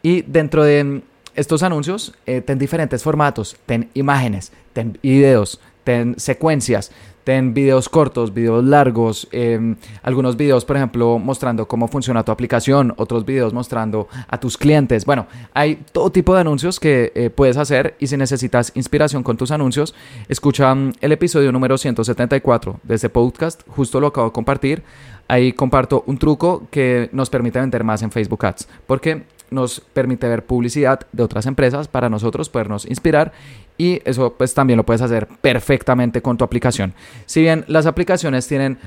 Y 0.00 0.22
dentro 0.22 0.62
de 0.62 1.02
estos 1.36 1.62
anuncios 1.62 2.14
eh, 2.26 2.40
ten 2.40 2.58
diferentes 2.58 3.02
formatos, 3.02 3.56
ten 3.66 3.90
imágenes, 3.94 4.52
ten 4.72 4.98
videos, 5.02 5.60
ten 5.84 6.18
secuencias, 6.18 6.90
ten 7.26 7.54
videos 7.54 7.88
cortos, 7.88 8.32
videos 8.32 8.64
largos, 8.64 9.26
em, 9.32 9.74
algunos 10.04 10.36
videos, 10.36 10.64
por 10.64 10.76
ejemplo, 10.76 11.18
mostrando 11.18 11.66
cómo 11.66 11.88
funciona 11.88 12.24
tu 12.24 12.30
aplicación, 12.30 12.94
otros 12.98 13.24
videos 13.24 13.52
mostrando 13.52 14.06
a 14.28 14.38
tus 14.38 14.56
clientes. 14.56 15.04
Bueno, 15.04 15.26
hay 15.52 15.82
todo 15.90 16.10
tipo 16.10 16.34
de 16.34 16.42
anuncios 16.42 16.78
que 16.78 17.12
eh, 17.16 17.30
puedes 17.30 17.56
hacer 17.56 17.96
y 17.98 18.06
si 18.06 18.16
necesitas 18.16 18.70
inspiración 18.76 19.24
con 19.24 19.36
tus 19.36 19.50
anuncios, 19.50 19.92
escucha 20.28 20.72
mm, 20.72 20.92
el 21.00 21.10
episodio 21.10 21.50
número 21.50 21.76
174 21.76 22.78
de 22.84 22.94
este 22.94 23.08
podcast, 23.08 23.62
justo 23.68 23.98
lo 23.98 24.06
acabo 24.06 24.28
de 24.28 24.32
compartir. 24.32 24.84
Ahí 25.26 25.52
comparto 25.52 26.04
un 26.06 26.18
truco 26.18 26.68
que 26.70 27.10
nos 27.12 27.28
permite 27.28 27.58
vender 27.58 27.82
más 27.82 28.02
en 28.02 28.12
Facebook 28.12 28.46
Ads, 28.46 28.68
porque 28.86 29.24
nos 29.50 29.80
permite 29.80 30.28
ver 30.28 30.44
publicidad 30.44 31.00
de 31.12 31.22
otras 31.22 31.46
empresas 31.46 31.88
para 31.88 32.08
nosotros 32.08 32.48
podernos 32.48 32.84
inspirar 32.86 33.32
y 33.78 34.00
eso 34.04 34.34
pues 34.34 34.54
también 34.54 34.76
lo 34.76 34.86
puedes 34.86 35.02
hacer 35.02 35.28
perfectamente 35.40 36.22
con 36.22 36.36
tu 36.36 36.44
aplicación. 36.44 36.94
Si 37.26 37.40
bien 37.40 37.64
las 37.68 37.86
aplicaciones 37.86 38.46
tienen 38.46 38.78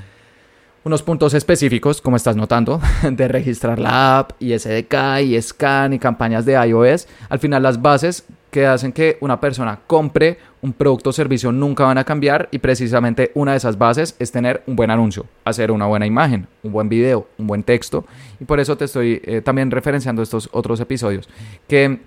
unos 0.82 1.02
puntos 1.02 1.34
específicos, 1.34 2.00
como 2.00 2.16
estás 2.16 2.36
notando, 2.36 2.80
de 3.10 3.28
registrar 3.28 3.78
la 3.78 4.18
app 4.18 4.32
y 4.40 4.58
SDK 4.58 5.20
y 5.22 5.40
scan 5.40 5.92
y 5.92 5.98
campañas 5.98 6.44
de 6.44 6.52
iOS, 6.52 7.06
al 7.28 7.38
final 7.38 7.62
las 7.62 7.82
bases 7.82 8.24
que 8.50 8.66
hacen 8.66 8.92
que 8.92 9.16
una 9.20 9.40
persona 9.40 9.78
compre 9.86 10.38
un 10.62 10.72
producto 10.72 11.10
o 11.10 11.12
servicio 11.12 11.52
nunca 11.52 11.84
van 11.84 11.98
a 11.98 12.04
cambiar 12.04 12.48
y 12.50 12.58
precisamente 12.58 13.30
una 13.34 13.52
de 13.52 13.58
esas 13.58 13.78
bases 13.78 14.14
es 14.18 14.32
tener 14.32 14.62
un 14.66 14.76
buen 14.76 14.90
anuncio, 14.90 15.26
hacer 15.44 15.70
una 15.70 15.86
buena 15.86 16.06
imagen, 16.06 16.46
un 16.62 16.72
buen 16.72 16.88
video, 16.88 17.28
un 17.38 17.46
buen 17.46 17.62
texto 17.62 18.04
y 18.40 18.44
por 18.44 18.60
eso 18.60 18.76
te 18.76 18.84
estoy 18.84 19.22
eh, 19.24 19.40
también 19.40 19.70
referenciando 19.70 20.22
estos 20.22 20.48
otros 20.52 20.80
episodios 20.80 21.28
que 21.68 22.00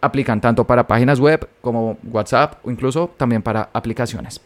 aplican 0.00 0.40
tanto 0.40 0.66
para 0.66 0.86
páginas 0.86 1.20
web 1.20 1.48
como 1.60 1.98
WhatsApp 2.04 2.64
o 2.64 2.70
incluso 2.70 3.10
también 3.16 3.42
para 3.42 3.68
aplicaciones. 3.72 4.40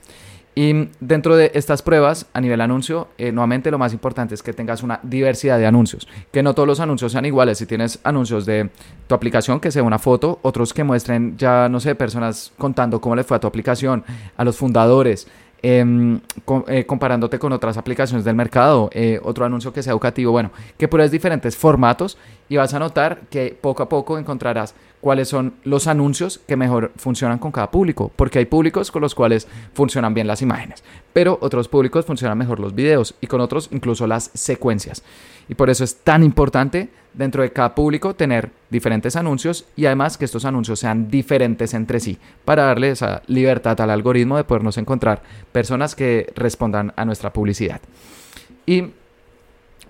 Y 0.54 0.88
dentro 1.00 1.36
de 1.36 1.50
estas 1.54 1.82
pruebas 1.82 2.26
a 2.32 2.40
nivel 2.40 2.60
anuncio, 2.60 3.08
eh, 3.18 3.32
nuevamente 3.32 3.72
lo 3.72 3.78
más 3.78 3.92
importante 3.92 4.34
es 4.34 4.42
que 4.42 4.52
tengas 4.52 4.84
una 4.84 5.00
diversidad 5.02 5.58
de 5.58 5.66
anuncios, 5.66 6.06
que 6.32 6.44
no 6.44 6.54
todos 6.54 6.68
los 6.68 6.78
anuncios 6.78 7.10
sean 7.10 7.24
iguales. 7.24 7.58
Si 7.58 7.66
tienes 7.66 7.98
anuncios 8.04 8.46
de 8.46 8.70
tu 9.08 9.14
aplicación, 9.16 9.58
que 9.58 9.72
sea 9.72 9.82
una 9.82 9.98
foto, 9.98 10.38
otros 10.42 10.72
que 10.72 10.84
muestren 10.84 11.36
ya, 11.36 11.68
no 11.68 11.80
sé, 11.80 11.96
personas 11.96 12.52
contando 12.56 13.00
cómo 13.00 13.16
le 13.16 13.24
fue 13.24 13.36
a 13.36 13.40
tu 13.40 13.48
aplicación, 13.48 14.04
a 14.36 14.44
los 14.44 14.56
fundadores, 14.56 15.26
Em, 15.66 16.20
eh, 16.68 16.84
comparándote 16.84 17.38
con 17.38 17.50
otras 17.52 17.78
aplicaciones 17.78 18.22
del 18.22 18.34
mercado, 18.34 18.90
eh, 18.92 19.18
otro 19.22 19.46
anuncio 19.46 19.72
que 19.72 19.82
sea 19.82 19.92
educativo, 19.92 20.30
bueno, 20.30 20.50
que 20.76 20.88
pruebes 20.88 21.10
diferentes 21.10 21.56
formatos 21.56 22.18
y 22.50 22.58
vas 22.58 22.74
a 22.74 22.78
notar 22.78 23.22
que 23.30 23.56
poco 23.58 23.82
a 23.82 23.88
poco 23.88 24.18
encontrarás 24.18 24.74
cuáles 25.00 25.26
son 25.26 25.54
los 25.64 25.86
anuncios 25.86 26.36
que 26.46 26.56
mejor 26.56 26.92
funcionan 26.96 27.38
con 27.38 27.50
cada 27.50 27.70
público, 27.70 28.12
porque 28.14 28.40
hay 28.40 28.44
públicos 28.44 28.90
con 28.90 29.00
los 29.00 29.14
cuales 29.14 29.48
funcionan 29.72 30.12
bien 30.12 30.26
las 30.26 30.42
imágenes, 30.42 30.84
pero 31.14 31.38
otros 31.40 31.68
públicos 31.68 32.04
funcionan 32.04 32.36
mejor 32.36 32.60
los 32.60 32.74
videos 32.74 33.14
y 33.22 33.26
con 33.26 33.40
otros 33.40 33.70
incluso 33.72 34.06
las 34.06 34.32
secuencias. 34.34 35.02
Y 35.48 35.54
por 35.54 35.70
eso 35.70 35.82
es 35.82 35.96
tan 35.96 36.22
importante 36.22 36.90
dentro 37.14 37.42
de 37.42 37.52
cada 37.52 37.74
público 37.74 38.14
tener 38.14 38.50
diferentes 38.70 39.16
anuncios 39.16 39.66
y 39.76 39.86
además 39.86 40.18
que 40.18 40.24
estos 40.24 40.44
anuncios 40.44 40.80
sean 40.80 41.08
diferentes 41.08 41.72
entre 41.74 42.00
sí 42.00 42.18
para 42.44 42.64
darle 42.64 42.90
esa 42.90 43.22
libertad 43.26 43.80
al 43.80 43.90
algoritmo 43.90 44.36
de 44.36 44.44
podernos 44.44 44.76
encontrar 44.78 45.22
personas 45.52 45.94
que 45.94 46.32
respondan 46.34 46.92
a 46.96 47.04
nuestra 47.04 47.32
publicidad. 47.32 47.80
Y 48.66 48.90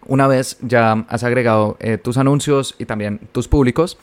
una 0.07 0.27
vez 0.27 0.59
ya 0.61 1.05
has 1.09 1.25
agregado 1.25 1.77
eh, 1.81 1.99
tus 1.99 2.19
anuncios 2.19 2.75
y 2.79 2.85
también 2.85 3.21
tus 3.33 3.49
públicos, 3.49 3.99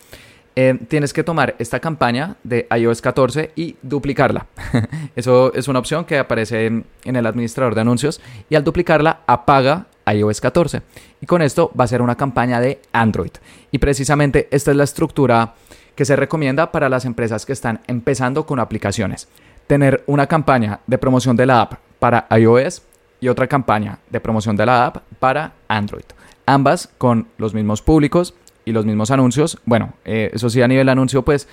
eh, 0.55 0.77
tienes 0.89 1.13
que 1.13 1.23
tomar 1.23 1.55
esta 1.59 1.79
campaña 1.79 2.35
de 2.43 2.67
iOS 2.75 3.01
14 3.01 3.51
y 3.55 3.77
duplicarla. 3.81 4.47
Eso 5.15 5.53
es 5.53 5.67
una 5.67 5.79
opción 5.79 6.03
que 6.03 6.17
aparece 6.17 6.65
en 6.65 6.85
el 7.03 7.25
administrador 7.25 7.73
de 7.75 7.81
anuncios 7.81 8.19
y 8.49 8.55
al 8.55 8.63
duplicarla 8.63 9.21
apaga 9.27 9.85
iOS 10.05 10.41
14. 10.41 10.81
Y 11.21 11.25
con 11.25 11.41
esto 11.41 11.71
va 11.79 11.85
a 11.85 11.87
ser 11.87 12.01
una 12.01 12.15
campaña 12.15 12.59
de 12.59 12.81
Android. 12.91 13.31
Y 13.71 13.77
precisamente 13.77 14.47
esta 14.51 14.71
es 14.71 14.77
la 14.77 14.83
estructura 14.83 15.55
que 15.95 16.05
se 16.05 16.15
recomienda 16.15 16.71
para 16.71 16.89
las 16.89 17.05
empresas 17.05 17.45
que 17.45 17.53
están 17.53 17.81
empezando 17.87 18.45
con 18.45 18.59
aplicaciones. 18.59 19.27
Tener 19.67 20.03
una 20.07 20.27
campaña 20.27 20.79
de 20.87 20.97
promoción 20.97 21.35
de 21.35 21.45
la 21.45 21.61
app 21.61 21.73
para 21.99 22.27
iOS 22.37 22.81
y 23.19 23.27
otra 23.27 23.47
campaña 23.47 23.99
de 24.09 24.19
promoción 24.19 24.55
de 24.55 24.65
la 24.65 24.85
app 24.85 24.97
para 25.19 25.53
Android. 25.67 26.05
Ambas 26.45 26.89
con 26.97 27.27
los 27.37 27.53
mismos 27.53 27.81
públicos 27.81 28.33
y 28.65 28.71
los 28.71 28.85
mismos 28.85 29.11
anuncios. 29.11 29.59
Bueno, 29.65 29.93
eh, 30.05 30.31
eso 30.33 30.49
sí, 30.49 30.61
a 30.61 30.67
nivel 30.67 30.89
anuncio, 30.89 31.23
pues 31.23 31.47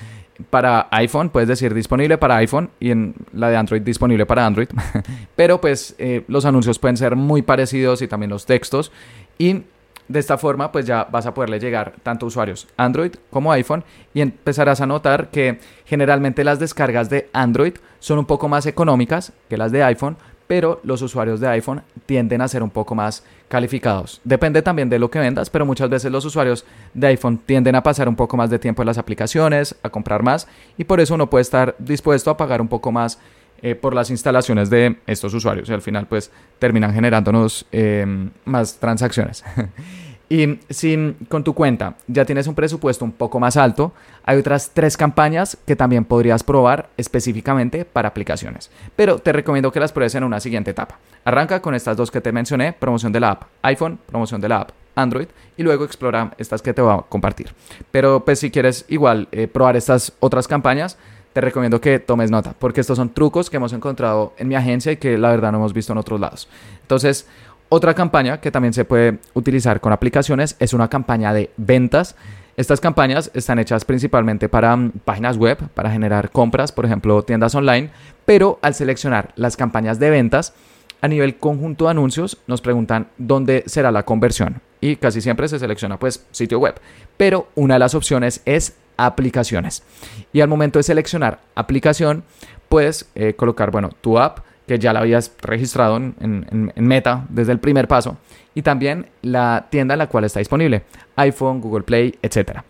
para 0.51 0.89
iPhone, 0.93 1.31
puedes 1.31 1.49
decir 1.49 1.75
disponible 1.75 2.19
para 2.19 2.37
iPhone 2.37 2.71
y 2.81 2.91
en 2.91 3.15
la 3.33 3.49
de 3.49 3.57
Android 3.57 3.83
disponible 3.83 4.27
para 4.27 4.47
Android. 4.47 4.69
Pero 5.37 5.61
pues 5.61 5.95
eh, 5.99 6.25
los 6.29 6.45
anuncios 6.45 6.79
pueden 6.79 6.97
ser 6.97 7.17
muy 7.17 7.43
parecidos 7.43 8.03
y 8.03 8.09
también 8.09 8.31
los 8.31 8.47
textos. 8.47 8.93
Y 9.37 9.63
de 10.09 10.19
esta 10.19 10.39
forma 10.39 10.73
pues 10.73 10.87
ya 10.87 11.05
vas 11.05 11.27
a 11.27 11.35
poderle 11.35 11.61
llegar 11.61 11.95
tanto 12.03 12.27
usuarios 12.27 12.67
Android 12.77 13.13
como 13.31 13.53
iPhone 13.53 13.85
y 14.15 14.23
empezarás 14.23 14.81
a 14.81 14.87
notar 14.87 15.29
que 15.29 15.61
generalmente 15.85 16.45
las 16.45 16.59
descargas 16.59 17.11
de 17.11 17.29
Android 17.33 17.75
son 17.99 18.19
un 18.19 18.25
poco 18.25 18.49
más 18.49 18.65
económicas 18.67 19.33
que 19.51 19.59
las 19.59 19.71
de 19.71 19.83
iPhone, 19.83 20.17
pero 20.49 20.81
los 20.83 21.01
usuarios 21.03 21.39
de 21.39 21.47
iPhone 21.47 21.83
tienden 22.07 22.41
a 22.41 22.49
ser 22.49 22.65
un 22.65 22.71
poco 22.71 22.97
más 22.97 23.23
calificados. 23.47 24.21
Depende 24.25 24.63
también 24.63 24.89
de 24.89 24.99
lo 24.99 25.11
que 25.11 25.21
vendas, 25.21 25.51
pero 25.51 25.65
muchas 25.65 25.89
veces 25.89 26.11
los 26.11 26.25
usuarios 26.25 26.65
de 26.95 27.07
iPhone 27.07 27.39
tienden 27.39 27.77
a 27.77 27.83
pasar 27.83 28.09
un 28.09 28.17
poco 28.17 28.37
más 28.37 28.51
de 28.51 28.59
tiempo 28.59 28.83
en 28.83 28.87
las 28.87 28.99
aplicaciones, 28.99 29.77
a 29.83 29.91
comprar 29.91 30.25
más, 30.25 30.49
y 30.77 30.85
por 30.85 31.01
eso 31.01 31.15
uno 31.15 31.31
puede 31.31 31.43
estar 31.43 31.77
dispuesto 31.79 32.31
a 32.31 32.37
pagar 32.37 32.61
un 32.61 32.69
poco 32.69 32.91
más 32.91 33.21
eh, 33.61 33.75
por 33.75 33.95
las 33.95 34.11
instalaciones 34.11 34.71
de 34.71 34.99
estos 35.07 35.35
usuarios 35.35 35.69
y 35.69 35.73
al 35.73 35.83
final 35.83 36.07
pues 36.07 36.31
terminan 36.59 36.95
generándonos 36.95 37.67
eh, 37.73 38.07
más 38.45 38.79
transacciones. 38.79 39.45
Y 40.29 40.61
si 40.69 41.17
con 41.29 41.43
tu 41.43 41.55
cuenta 41.55 41.97
ya 42.07 42.25
tienes 42.25 42.47
un 42.47 42.55
presupuesto 42.55 43.05
un 43.05 43.13
poco 43.13 43.41
más 43.41 43.57
alto, 43.57 43.93
hay 44.25 44.39
otras 44.39 44.71
tres 44.75 44.97
campañas 44.97 45.57
que 45.67 45.75
también 45.75 46.05
podrías 46.05 46.43
probar 46.43 46.91
específicamente 46.97 47.85
para 47.87 48.09
aplicaciones. 48.09 48.71
Pero 48.95 49.19
te 49.19 49.33
recomiendo 49.33 49.73
que 49.73 49.81
las 49.81 49.93
pruebes 49.93 50.15
en 50.15 50.25
una 50.25 50.41
siguiente 50.41 50.73
etapa. 50.73 50.99
Arranca 51.25 51.63
con 51.63 51.75
estas 51.75 51.97
dos 51.97 52.11
que 52.11 52.21
te 52.21 52.33
mencioné, 52.33 52.75
promoción 52.75 53.13
de 53.13 53.21
la 53.21 53.31
app 53.31 53.45
iPhone, 53.63 53.99
promoción 54.07 54.41
de 54.41 54.49
la 54.49 54.61
app 54.61 54.71
Android 54.95 55.29
y 55.57 55.63
luego 55.63 55.85
explora 55.85 56.35
estas 56.39 56.61
que 56.61 56.75
te 56.75 56.83
voy 56.83 56.93
a 56.93 57.03
compartir. 57.09 57.55
Pero 57.91 58.25
pues 58.25 58.41
si 58.41 58.51
quieres 58.51 58.85
igual 58.89 59.29
eh, 59.33 59.47
probar 59.47 59.77
estas 59.77 60.13
otras 60.21 60.47
campañas, 60.47 60.99
te 61.33 61.41
recomiendo 61.41 61.81
que 61.81 62.01
tomes 62.01 62.31
nota, 62.31 62.55
porque 62.59 62.81
estos 62.81 62.97
son 62.97 63.11
trucos 63.11 63.49
que 63.49 63.59
hemos 63.59 63.73
encontrado 63.73 64.33
en 64.39 64.49
mi 64.49 64.57
agencia 64.57 64.93
y 64.93 64.97
que 64.97 65.17
la 65.17 65.31
verdad 65.31 65.53
no 65.53 65.59
hemos 65.59 65.73
visto 65.73 65.93
en 65.93 65.99
otros 65.99 66.19
lados. 66.19 66.49
Entonces, 66.83 67.29
Otra 67.71 67.95
campaña 67.95 68.41
que 68.41 68.51
también 68.51 68.73
se 68.73 68.85
puede 68.85 69.19
utilizar 69.35 69.81
con 69.81 69.93
aplicaciones 69.93 70.57
es 70.59 70.73
una 70.73 70.89
campaña 70.89 71.35
de 71.35 71.51
ventas. 71.57 72.17
Estas 72.57 72.81
campañas 72.81 73.31
están 73.35 73.59
hechas 73.59 73.85
principalmente 73.85 74.49
para 74.49 74.75
mm, 74.75 74.93
páginas 75.05 75.37
web, 75.37 75.59
para 75.75 75.91
generar 75.91 76.31
compras, 76.31 76.73
por 76.73 76.87
ejemplo, 76.87 77.23
tiendas 77.23 77.55
online, 77.55 77.91
pero 78.25 78.59
al 78.63 78.75
seleccionar 78.75 79.33
las 79.37 79.57
campañas 79.57 79.99
de 79.99 80.11
ventas, 80.11 80.55
a 81.01 81.09
nivel 81.09 81.37
conjunto 81.37 81.85
de 81.85 81.93
anuncios 81.93 82.39
nos 82.47 82.61
preguntan 82.61 83.09
dónde 83.19 83.63
será 83.67 83.93
la 83.93 84.05
conversión 84.05 84.61
y 84.81 84.97
casi 84.97 85.21
siempre 85.21 85.47
se 85.47 85.59
selecciona 85.59 85.99
pues 85.99 86.27
sitio 86.33 86.59
web, 86.59 86.75
pero 87.17 87.49
una 87.55 87.75
de 87.75 87.81
las 87.81 87.95
opciones 87.95 88.43
es 88.47 88.77
aplicaciones. 88.97 89.85
Y 90.33 90.41
al 90.41 90.49
momento 90.49 90.79
de 90.79 90.83
seleccionar 90.83 91.41
aplicación, 91.55 92.25
puedes 92.69 93.09
eh, 93.15 93.35
colocar, 93.35 93.71
bueno, 93.71 93.91
tu 94.01 94.19
app, 94.19 94.41
que 94.69 94.79
ya 94.79 94.93
la 94.93 95.01
habías 95.01 95.33
registrado 95.41 95.97
en, 95.97 96.73
Meta 96.77 97.27
desde 97.29 97.53
el 97.53 97.59
primer 97.59 97.89
paso, 97.89 98.19
y 98.55 98.63
también 98.63 99.07
la 99.23 99.67
tienda 99.71 99.95
en 99.95 99.99
la 99.99 100.07
cual 100.07 100.25
está 100.25 100.39
disponible, 100.39 100.83
iPhone, 101.17 101.61
Google 101.61 101.83
Play, 101.83 102.15
etc. 102.23 102.61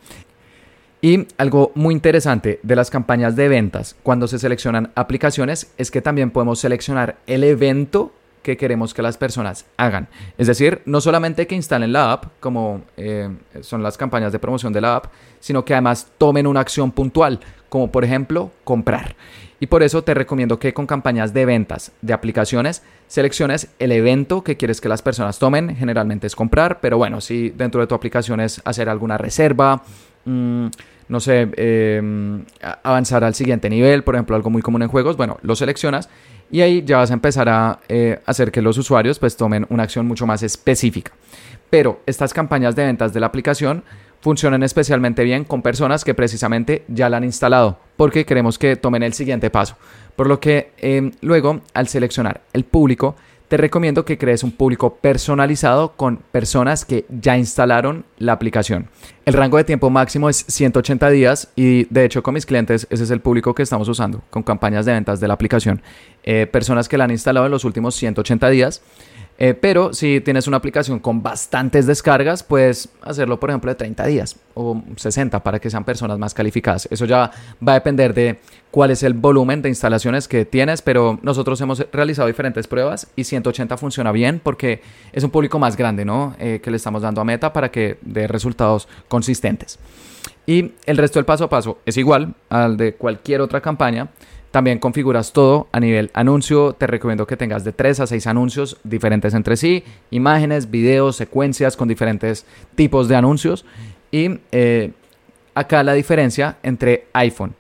Y 1.01 1.27
algo 1.37 1.73
muy 1.75 1.95
interesante 1.95 2.61
de 2.63 2.77
las 2.77 2.91
campañas 2.91 3.37
de 3.37 3.49
ventas 3.49 3.97
cuando 4.03 4.27
se 4.27 4.39
seleccionan 4.39 4.91
aplicaciones 4.95 5.73
es 5.77 5.91
que 5.91 6.01
también 6.01 6.31
podemos 6.31 6.59
seleccionar 6.59 7.17
el 7.27 7.45
evento 7.45 8.13
que 8.43 8.57
queremos 8.57 8.95
que 8.95 9.03
las 9.03 9.17
personas 9.17 9.67
hagan. 9.77 10.09
Es 10.39 10.47
decir, 10.47 10.81
no 10.87 11.01
solamente 11.01 11.47
que 11.47 11.55
instalen 11.55 11.93
la 11.93 12.13
app, 12.13 12.27
como 12.41 12.83
eh, 12.97 13.29
son 13.61 13.83
las 13.83 13.99
campañas 13.99 14.33
de 14.33 14.39
promoción 14.39 14.73
de 14.73 14.81
la 14.81 14.97
app, 14.97 15.07
sino 15.41 15.65
que 15.65 15.75
además 15.75 16.09
tomen 16.17 16.47
una 16.47 16.61
acción 16.61 16.91
puntual, 16.93 17.41
como 17.69 17.93
por 17.93 18.05
ejemplo 18.05 18.51
comprar. 18.65 19.17
Y 19.61 19.67
por 19.67 19.83
eso 19.83 20.03
te 20.05 20.15
recomiendo 20.15 20.59
que 20.59 20.73
con 20.73 20.87
campañas 20.87 21.35
de 21.35 21.45
ventas 21.45 21.93
de 22.01 22.13
aplicaciones 22.13 22.83
selecciones 23.09 23.69
el 23.79 23.93
evento 23.93 24.45
que 24.45 24.57
quieres 24.57 24.81
que 24.81 24.89
las 24.89 25.03
personas 25.03 25.39
tomen. 25.39 25.75
Generalmente 25.75 26.27
es 26.27 26.37
comprar, 26.37 26.81
pero 26.81 26.97
bueno, 26.99 27.21
si 27.21 27.51
dentro 27.51 27.81
de 27.81 27.87
tu 27.87 27.95
aplicación 27.95 28.41
es 28.41 28.61
hacer 28.65 28.89
alguna 28.89 29.19
reserva, 29.19 29.83
mm, 30.25 30.67
no 31.09 31.21
sé, 31.21 31.49
em, 31.57 32.45
avanzar 32.83 33.25
al 33.25 33.35
siguiente 33.35 33.69
nivel, 33.71 34.05
por 34.05 34.15
ejemplo, 34.15 34.37
algo 34.37 34.51
muy 34.51 34.63
común 34.63 34.83
en 34.83 34.89
juegos, 34.89 35.17
bueno, 35.17 35.39
lo 35.43 35.57
seleccionas 35.57 36.09
y 36.51 36.61
ahí 36.61 36.83
ya 36.85 36.99
vas 36.99 37.11
a 37.11 37.15
empezar 37.15 37.49
a 37.49 37.81
eh, 37.89 38.21
hacer 38.27 38.51
que 38.53 38.63
los 38.63 38.79
usuarios 38.79 39.19
pues 39.19 39.37
tomen 39.37 39.67
una 39.71 39.83
acción 39.83 40.07
mucho 40.07 40.27
más 40.27 40.43
específica. 40.43 41.13
Pero 41.71 42.01
estas 42.07 42.33
campañas 42.33 42.75
de 42.77 42.85
ventas 42.85 43.13
de 43.13 43.21
la 43.21 43.27
aplicación 43.27 43.85
funcionan 44.21 44.63
especialmente 44.63 45.25
bien 45.25 45.45
con 45.45 45.63
personas 45.63 46.05
que 46.05 46.15
precisamente 46.15 46.85
ya 46.89 47.09
la 47.09 47.19
han 47.19 47.25
instalado, 47.25 47.79
porque 47.97 48.25
queremos 48.25 48.59
que 48.59 48.77
tomen 48.77 49.03
el 49.03 49.13
siguiente 49.13 49.51
paso. 49.51 49.77
Por 50.17 50.27
lo 50.27 50.41
que 50.41 50.73
em, 50.79 51.13
luego, 51.21 51.61
al 51.75 51.89
seleccionar 51.89 52.41
el 52.53 52.65
público, 52.65 53.17
te 53.49 53.57
recomiendo 53.57 54.05
que 54.05 54.19
crees 54.19 54.45
un 54.45 54.53
público 54.53 54.97
personalizado 54.97 55.93
con 55.97 56.19
personas 56.19 56.85
que 56.85 57.07
ya 57.09 57.39
instalaron 57.39 58.05
la 58.19 58.33
aplicación. 58.33 58.89
El 59.25 59.33
rango 59.33 59.57
de 59.57 59.65
tiempo 59.65 59.89
máximo 59.89 60.29
es 60.29 60.45
180 60.49 61.09
días 61.11 61.49
y 61.57 61.85
de 61.85 62.05
hecho 62.05 62.23
con 62.23 62.35
mis 62.35 62.45
clientes 62.45 62.87
ese 62.91 63.05
es 63.05 63.11
el 63.11 63.21
público 63.21 63.55
que 63.55 63.63
estamos 63.63 63.89
usando 63.89 64.23
con 64.29 64.43
campañas 64.43 64.85
de 64.85 64.93
ventas 64.93 65.19
de 65.19 65.29
la 65.29 65.35
aplicación. 65.35 65.81
Eh, 66.25 66.47
personas 66.47 66.89
que 66.89 66.99
la 66.99 67.05
han 67.05 67.11
instalado 67.11 67.47
en 67.47 67.53
los 67.53 67.65
últimos 67.65 67.95
180 67.95 68.51
días 68.51 68.83
eh, 69.41 69.55
pero 69.55 69.95
si 69.95 70.21
tienes 70.21 70.49
una 70.49 70.57
aplicación 70.57 70.99
con 70.99 71.23
bastantes 71.23 71.87
descargas, 71.87 72.43
puedes 72.43 72.89
hacerlo, 73.03 73.39
por 73.39 73.51
ejemplo, 73.51 73.71
de 73.71 73.77
30 73.77 74.05
días 74.07 74.37
o 74.55 74.83
60 74.97 75.45
para 75.45 75.61
que 75.61 75.71
sean 75.71 75.85
personas 75.85 76.19
más 76.19 76.35
calificadas. 76.35 76.89
Eso 76.91 77.05
ya 77.05 77.31
va 77.67 77.73
a 77.73 77.75
depender 77.75 78.15
de 78.15 78.41
cuál 78.73 78.91
es 78.91 79.05
el 79.05 79.15
volumen 79.15 79.63
de 79.63 79.69
instalaciones 79.69 80.27
que 80.27 80.45
tienes, 80.45 80.83
pero 80.83 81.21
nosotros 81.23 81.61
hemos 81.61 81.87
realizado 81.93 82.27
diferentes 82.27 82.67
pruebas 82.67 83.07
y 83.15 83.23
180 83.23 83.77
funciona 83.77 84.11
bien 84.11 84.41
porque 84.43 84.83
es 85.13 85.23
un 85.23 85.31
público 85.31 85.61
más 85.61 85.77
grande, 85.77 86.05
¿no? 86.05 86.35
Eh, 86.41 86.61
que 86.61 86.73
le 86.73 86.77
estamos 86.77 87.03
dando 87.03 87.21
a 87.21 87.25
Meta 87.25 87.53
para 87.53 87.71
que 87.71 87.99
dé 88.03 88.27
resultados 88.27 88.89
consistentes. 89.07 89.79
Y 90.47 90.73
el 90.87 90.97
resto 90.97 91.21
del 91.21 91.27
paso 91.27 91.45
a 91.45 91.49
paso 91.49 91.79
es 91.87 91.97
igual 91.97 92.35
al 92.49 92.77
de 92.77 92.95
cualquier 92.95 93.41
otra 93.41 93.61
campaña. 93.61 94.09
También 94.51 94.79
configuras 94.79 95.33
todo 95.33 95.69
a 95.73 95.81
nivel 95.81 96.11
anuncio. 96.15 96.73
Te 96.73 96.87
recomiendo 96.87 97.27
que 97.27 97.37
tengas 97.37 97.65
de 97.65 97.73
3 97.73 98.01
a 98.01 98.07
6 98.07 98.27
anuncios 98.27 98.79
diferentes 98.83 99.35
entre 99.35 99.57
sí, 99.57 99.85
imágenes, 100.11 100.71
videos, 100.71 101.17
secuencias 101.17 101.77
con 101.77 101.89
diferentes 101.89 102.47
tipos 102.75 103.09
de 103.09 103.17
anuncios. 103.17 103.67
Y 104.11 104.41
eh, 104.53 104.93
acá 105.55 105.83
la 105.83 105.93
diferencia 105.93 106.57
entre 106.63 107.07
iPhone 107.13 107.55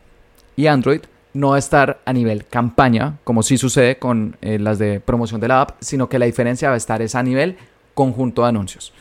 y 0.56 0.66
Android 0.66 1.02
no 1.34 1.50
va 1.50 1.56
a 1.56 1.58
estar 1.60 2.00
a 2.04 2.12
nivel 2.12 2.46
campaña, 2.46 3.18
como 3.22 3.42
sí 3.42 3.58
sucede 3.58 3.98
con 3.98 4.36
eh, 4.40 4.58
las 4.58 4.78
de 4.78 4.98
promoción 4.98 5.40
de 5.40 5.48
la 5.48 5.60
app, 5.60 5.76
sino 5.80 6.08
que 6.08 6.18
la 6.18 6.26
diferencia 6.26 6.68
va 6.68 6.74
a 6.74 6.78
estar 6.78 7.02
es 7.02 7.14
a 7.14 7.22
nivel 7.22 7.56
conjunto 7.94 8.42
de 8.42 8.48
anuncios. 8.48 8.92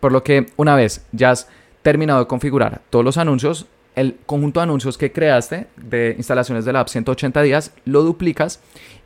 Por 0.00 0.12
lo 0.12 0.22
que 0.22 0.46
una 0.56 0.74
vez 0.74 1.06
ya 1.12 1.30
has 1.30 1.48
terminado 1.82 2.20
de 2.20 2.26
configurar 2.26 2.82
todos 2.90 3.04
los 3.04 3.16
anuncios, 3.16 3.66
el 3.94 4.18
conjunto 4.26 4.60
de 4.60 4.64
anuncios 4.64 4.96
que 4.96 5.12
creaste 5.12 5.66
de 5.76 6.14
instalaciones 6.16 6.64
de 6.64 6.72
la 6.72 6.80
app 6.80 6.88
180 6.88 7.42
días, 7.42 7.72
lo 7.84 8.02
duplicas 8.02 8.60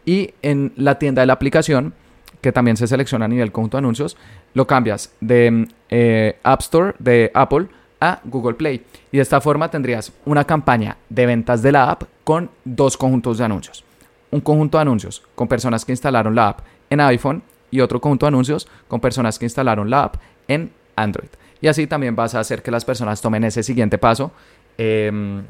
y 0.05 0.35
en 0.42 0.73
la 0.77 0.99
tienda 0.99 1.23
de 1.23 1.27
la 1.27 1.33
aplicación, 1.33 1.94
que 2.40 2.53
también 2.53 2.77
se 2.77 2.87
selecciona 2.87 3.25
a 3.25 3.29
nivel 3.29 3.53
conjunto 3.53 3.77
de 3.77 3.81
anuncios, 3.81 4.16
lo 4.53 4.66
cambias 4.66 5.12
de 5.20 5.68
eh, 5.88 6.38
App 6.42 6.61
Store 6.61 6.94
de 6.99 7.31
Apple 7.35 7.68
a 8.01 8.20
Google 8.25 8.55
Play. 8.55 8.85
Y 9.11 9.16
de 9.16 9.23
esta 9.23 9.40
forma 9.40 9.70
tendrías 9.70 10.12
una 10.27 10.44
campaña 10.44 10.99
de 11.09 11.27
ventas 11.27 11.62
de 11.62 11.73
la 11.73 11.90
app 11.90 12.03
con 12.23 12.51
dos 12.64 12.97
conjuntos 12.97 13.38
de 13.38 13.44
anuncios. 13.44 13.85
Un 14.31 14.40
conjunto 14.40 14.79
de 14.79 14.83
anuncios 14.83 15.23
con 15.35 15.49
personas 15.49 15.85
que 15.85 15.92
instalaron 15.92 16.35
la 16.35 16.49
app 16.49 16.61
en 16.90 17.01
iPhone 17.01 17.42
y 17.70 17.81
otro 17.81 18.01
conjunto 18.01 18.27
de 18.27 18.29
anuncios 18.29 18.68
con 18.88 19.01
personas 19.01 19.38
que 19.38 19.47
instalaron 19.47 19.88
la 19.88 20.05
app 20.05 20.16
en 20.49 20.70
Android. 20.97 21.31
Y 21.61 21.68
así 21.68 21.87
también 21.87 22.14
vas 22.14 22.35
a 22.35 22.40
hacer 22.40 22.62
que 22.62 22.70
las 22.70 22.85
personas 22.85 23.23
tomen 23.23 23.42
ese 23.44 23.62
siguiente 23.62 23.97
paso 23.97 24.33
Em, 24.79 25.45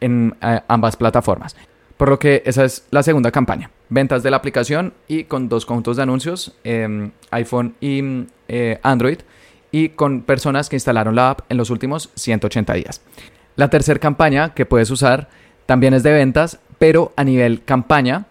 en 0.00 0.34
ambas 0.68 0.96
plataformas. 0.96 1.54
Por 1.96 2.08
lo 2.08 2.18
que 2.18 2.42
esa 2.46 2.64
es 2.64 2.86
la 2.90 3.02
segunda 3.02 3.30
campaña. 3.30 3.70
Ventas 3.88 4.22
de 4.22 4.30
la 4.30 4.38
aplicación 4.38 4.94
y 5.06 5.24
con 5.24 5.48
dos 5.48 5.66
conjuntos 5.66 5.96
de 5.96 6.02
anuncios, 6.02 6.56
em, 6.64 7.12
iPhone 7.30 7.74
y 7.80 8.26
eh, 8.48 8.80
Android, 8.82 9.18
y 9.70 9.90
con 9.90 10.22
personas 10.22 10.68
que 10.68 10.76
instalaron 10.76 11.14
la 11.14 11.30
app 11.30 11.40
en 11.48 11.56
los 11.56 11.70
últimos 11.70 12.10
180 12.14 12.74
días. 12.74 13.02
La 13.56 13.68
tercera 13.68 14.00
campaña 14.00 14.54
que 14.54 14.66
puedes 14.66 14.90
usar 14.90 15.28
también 15.66 15.94
es 15.94 16.02
de 16.02 16.12
ventas, 16.12 16.58
pero 16.78 17.12
a 17.16 17.24
nivel 17.24 17.62
campaña 17.62 18.26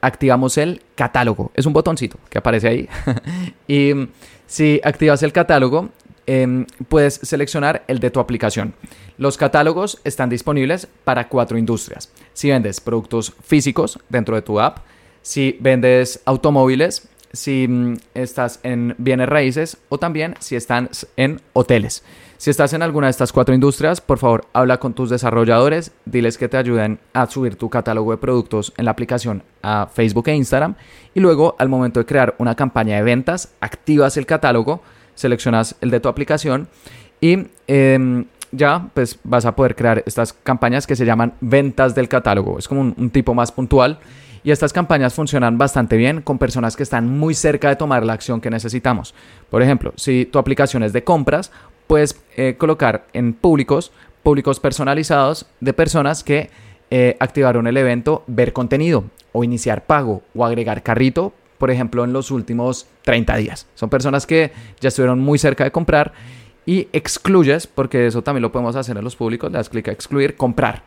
activamos 0.00 0.58
el 0.58 0.82
catálogo. 0.94 1.50
Es 1.54 1.66
un 1.66 1.72
botoncito 1.72 2.18
que 2.30 2.38
aparece 2.38 2.68
ahí. 2.68 2.88
y 3.66 4.08
si 4.46 4.80
activas 4.84 5.22
el 5.22 5.32
catálogo, 5.32 5.88
Em, 6.26 6.66
puedes 6.88 7.14
seleccionar 7.22 7.84
el 7.86 8.00
de 8.00 8.10
tu 8.10 8.18
aplicación. 8.18 8.74
Los 9.16 9.36
catálogos 9.36 10.00
están 10.02 10.28
disponibles 10.28 10.88
para 11.04 11.28
cuatro 11.28 11.56
industrias. 11.56 12.10
Si 12.32 12.50
vendes 12.50 12.80
productos 12.80 13.32
físicos 13.44 14.00
dentro 14.08 14.34
de 14.34 14.42
tu 14.42 14.58
app, 14.58 14.78
si 15.22 15.56
vendes 15.60 16.20
automóviles, 16.24 17.08
si 17.32 17.68
mm, 17.68 17.98
estás 18.14 18.58
en 18.64 18.96
bienes 18.98 19.28
raíces 19.28 19.76
o 19.88 19.98
también 19.98 20.34
si 20.40 20.56
estás 20.56 21.06
en 21.16 21.40
hoteles. 21.52 22.02
Si 22.38 22.50
estás 22.50 22.72
en 22.72 22.82
alguna 22.82 23.06
de 23.06 23.12
estas 23.12 23.32
cuatro 23.32 23.54
industrias, 23.54 24.00
por 24.00 24.18
favor, 24.18 24.46
habla 24.52 24.78
con 24.78 24.94
tus 24.94 25.08
desarrolladores, 25.08 25.92
diles 26.04 26.36
que 26.36 26.48
te 26.48 26.56
ayuden 26.56 26.98
a 27.14 27.26
subir 27.26 27.56
tu 27.56 27.70
catálogo 27.70 28.10
de 28.10 28.18
productos 28.18 28.74
en 28.76 28.84
la 28.84 28.90
aplicación 28.90 29.42
a 29.62 29.86
Facebook 29.86 30.28
e 30.28 30.34
Instagram 30.34 30.74
y 31.14 31.20
luego 31.20 31.56
al 31.58 31.68
momento 31.68 32.00
de 32.00 32.06
crear 32.06 32.34
una 32.38 32.54
campaña 32.54 32.96
de 32.96 33.02
ventas, 33.02 33.54
activas 33.60 34.16
el 34.16 34.26
catálogo 34.26 34.82
seleccionas 35.16 35.74
el 35.80 35.90
de 35.90 35.98
tu 35.98 36.08
aplicación 36.08 36.68
y 37.20 37.48
em, 37.66 38.26
ya 38.52 38.88
pues 38.94 39.18
vas 39.24 39.44
a 39.44 39.56
poder 39.56 39.74
crear 39.74 40.02
estas 40.06 40.32
campañas 40.32 40.86
que 40.86 40.94
se 40.94 41.04
llaman 41.04 41.34
ventas 41.40 41.94
del 41.94 42.08
catálogo. 42.08 42.58
Es 42.58 42.68
como 42.68 42.80
un, 42.82 43.10
tipo 43.10 43.34
más 43.34 43.50
puntual 43.50 43.98
y 44.44 44.50
estas 44.52 44.72
campañas 44.72 45.14
funcionan 45.14 45.58
bastante 45.58 45.96
bien 45.96 46.22
con 46.22 46.38
personas 46.38 46.76
que 46.76 46.84
están 46.84 47.08
muy 47.08 47.34
cerca 47.34 47.68
de 47.68 47.76
tomar 47.76 48.04
la 48.04 48.12
acción 48.12 48.40
que 48.40 48.50
necesitamos. 48.50 49.14
Por 49.50 49.62
ejemplo, 49.62 49.92
si 49.96 50.26
tu 50.26 50.38
aplicación 50.38 50.82
es 50.84 50.92
de 50.92 51.02
compras, 51.02 51.50
puedes 51.86 52.20
eh, 52.36 52.54
colocar 52.56 53.06
en 53.12 53.32
públicos, 53.32 53.90
públicos 54.22 54.60
personalizados 54.60 55.46
de 55.60 55.72
personas 55.72 56.22
que 56.22 56.50
eh, 56.90 57.16
activaron 57.18 57.66
el 57.66 57.76
evento 57.76 58.22
ver 58.28 58.52
contenido 58.52 59.04
o 59.32 59.42
iniciar 59.42 59.86
pago 59.86 60.22
o 60.34 60.44
agregar 60.44 60.82
carrito 60.84 61.32
por 61.58 61.70
ejemplo, 61.70 62.04
en 62.04 62.12
los 62.12 62.30
últimos 62.30 62.86
30 63.02 63.36
días. 63.36 63.66
Son 63.74 63.88
personas 63.88 64.26
que 64.26 64.52
ya 64.80 64.88
estuvieron 64.88 65.20
muy 65.20 65.38
cerca 65.38 65.64
de 65.64 65.70
comprar 65.70 66.12
y 66.64 66.88
excluyes, 66.92 67.66
porque 67.66 68.06
eso 68.06 68.22
también 68.22 68.42
lo 68.42 68.52
podemos 68.52 68.76
hacer 68.76 68.96
en 68.96 69.04
los 69.04 69.16
públicos, 69.16 69.50
le 69.50 69.58
das 69.58 69.68
clic 69.68 69.88
a 69.88 69.92
excluir, 69.92 70.36
comprar. 70.36 70.82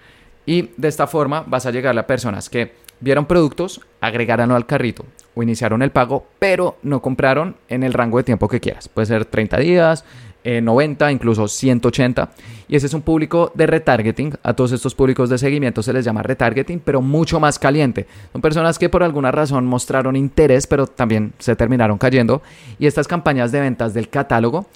Y 0.46 0.72
de 0.78 0.88
esta 0.88 1.08
forma 1.08 1.44
vas 1.48 1.66
a 1.66 1.72
llegar 1.72 1.98
a 1.98 2.08
personas 2.08 2.50
que 2.50 2.74
vieron 3.00 3.26
productos, 3.26 3.82
agregaron 4.02 4.52
al 4.52 4.66
carrito 4.66 5.06
o 5.36 5.44
iniciaron 5.44 5.82
el 5.82 5.92
pago, 5.92 6.28
pero 6.40 6.78
no 6.84 7.02
compraron 7.02 7.56
en 7.70 7.84
el 7.84 7.94
rango 7.94 8.18
de 8.18 8.24
tiempo 8.24 8.48
que 8.48 8.60
quieras. 8.60 8.90
Puede 8.90 9.06
ser 9.06 9.26
30 9.26 9.58
días, 9.58 10.06
90, 10.44 11.12
incluso 11.12 11.48
180. 11.48 12.32
Y 12.68 12.76
ese 12.76 12.86
es 12.86 12.94
un 12.94 13.02
público 13.02 13.52
de 13.56 13.66
retargeting. 13.66 14.34
A 14.44 14.54
todos 14.54 14.72
estos 14.72 14.94
públicos 14.94 15.30
de 15.30 15.38
seguimiento 15.38 15.82
se 15.82 15.92
les 15.92 16.06
llama 16.06 16.22
retargeting, 16.22 16.80
pero 16.80 17.02
mucho 17.02 17.40
más 17.40 17.58
caliente. 17.58 18.06
Son 18.32 18.42
personas 18.42 18.78
que 18.78 18.90
por 18.90 19.04
alguna 19.04 19.32
razón 19.32 19.66
mostraron 19.66 20.16
interés, 20.16 20.68
pero 20.68 20.86
también 20.86 21.34
se 21.40 21.56
terminaron 21.56 21.98
cayendo. 21.98 22.42
Y 22.78 22.86
estas 22.86 23.08
campañas 23.08 23.52
de 23.52 23.60
ventas 23.60 23.94
del 23.94 24.10
catálogo 24.10 24.68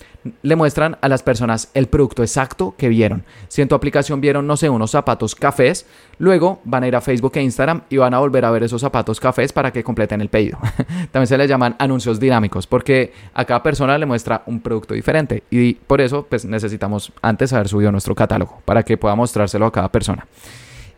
le 0.42 0.56
muestran 0.56 0.98
a 1.02 1.10
las 1.10 1.24
personas 1.24 1.70
el 1.74 1.88
producto 1.88 2.24
exacto 2.24 2.76
que 2.78 2.90
vieron. 2.90 3.24
Si 3.48 3.62
en 3.62 3.68
tu 3.68 3.76
aplicación 3.76 4.22
vieron, 4.22 4.48
no 4.48 4.58
sé, 4.58 4.70
unos 4.70 4.92
zapatos 4.92 5.36
cafés, 5.36 5.86
luego 6.18 6.62
van 6.64 6.84
a 6.84 6.88
ir 6.88 6.96
a 6.96 7.02
Facebook 7.02 7.34
e 7.36 7.42
Instagram 7.42 7.82
y 7.90 7.98
van 7.98 8.14
a 8.14 8.20
volver 8.20 8.46
a 8.46 8.52
ver 8.52 8.64
esos 8.64 8.82
zapatos 8.82 9.20
cafés 9.20 9.52
para 9.52 9.72
que 9.72 9.84
completen 9.84 10.22
el 10.22 10.30
pedido. 10.30 10.58
también 11.12 11.28
se 11.28 11.38
les 11.38 11.50
llaman 11.50 11.76
anuncios 11.80 12.20
dinámicos, 12.20 12.68
porque 12.68 13.14
a 13.34 13.46
cada 13.46 13.62
persona 13.62 13.98
le 13.98 14.06
muestra 14.06 14.44
un 14.46 14.62
producto 14.62 14.94
diferente. 14.94 15.44
Y 15.50 15.58
por 15.72 16.02
eso, 16.02 16.26
pues 16.30 16.46
necesitamos 16.46 17.12
antes 17.22 17.54
haber 17.54 17.68
subido 17.68 17.92
nuestro 17.92 18.16
catálogo 18.16 18.62
para 18.66 18.84
que 18.84 18.98
pueda 18.98 19.16
mostrárselo 19.16 19.66
a 19.66 19.72
cada 19.72 19.90
persona. 19.92 20.28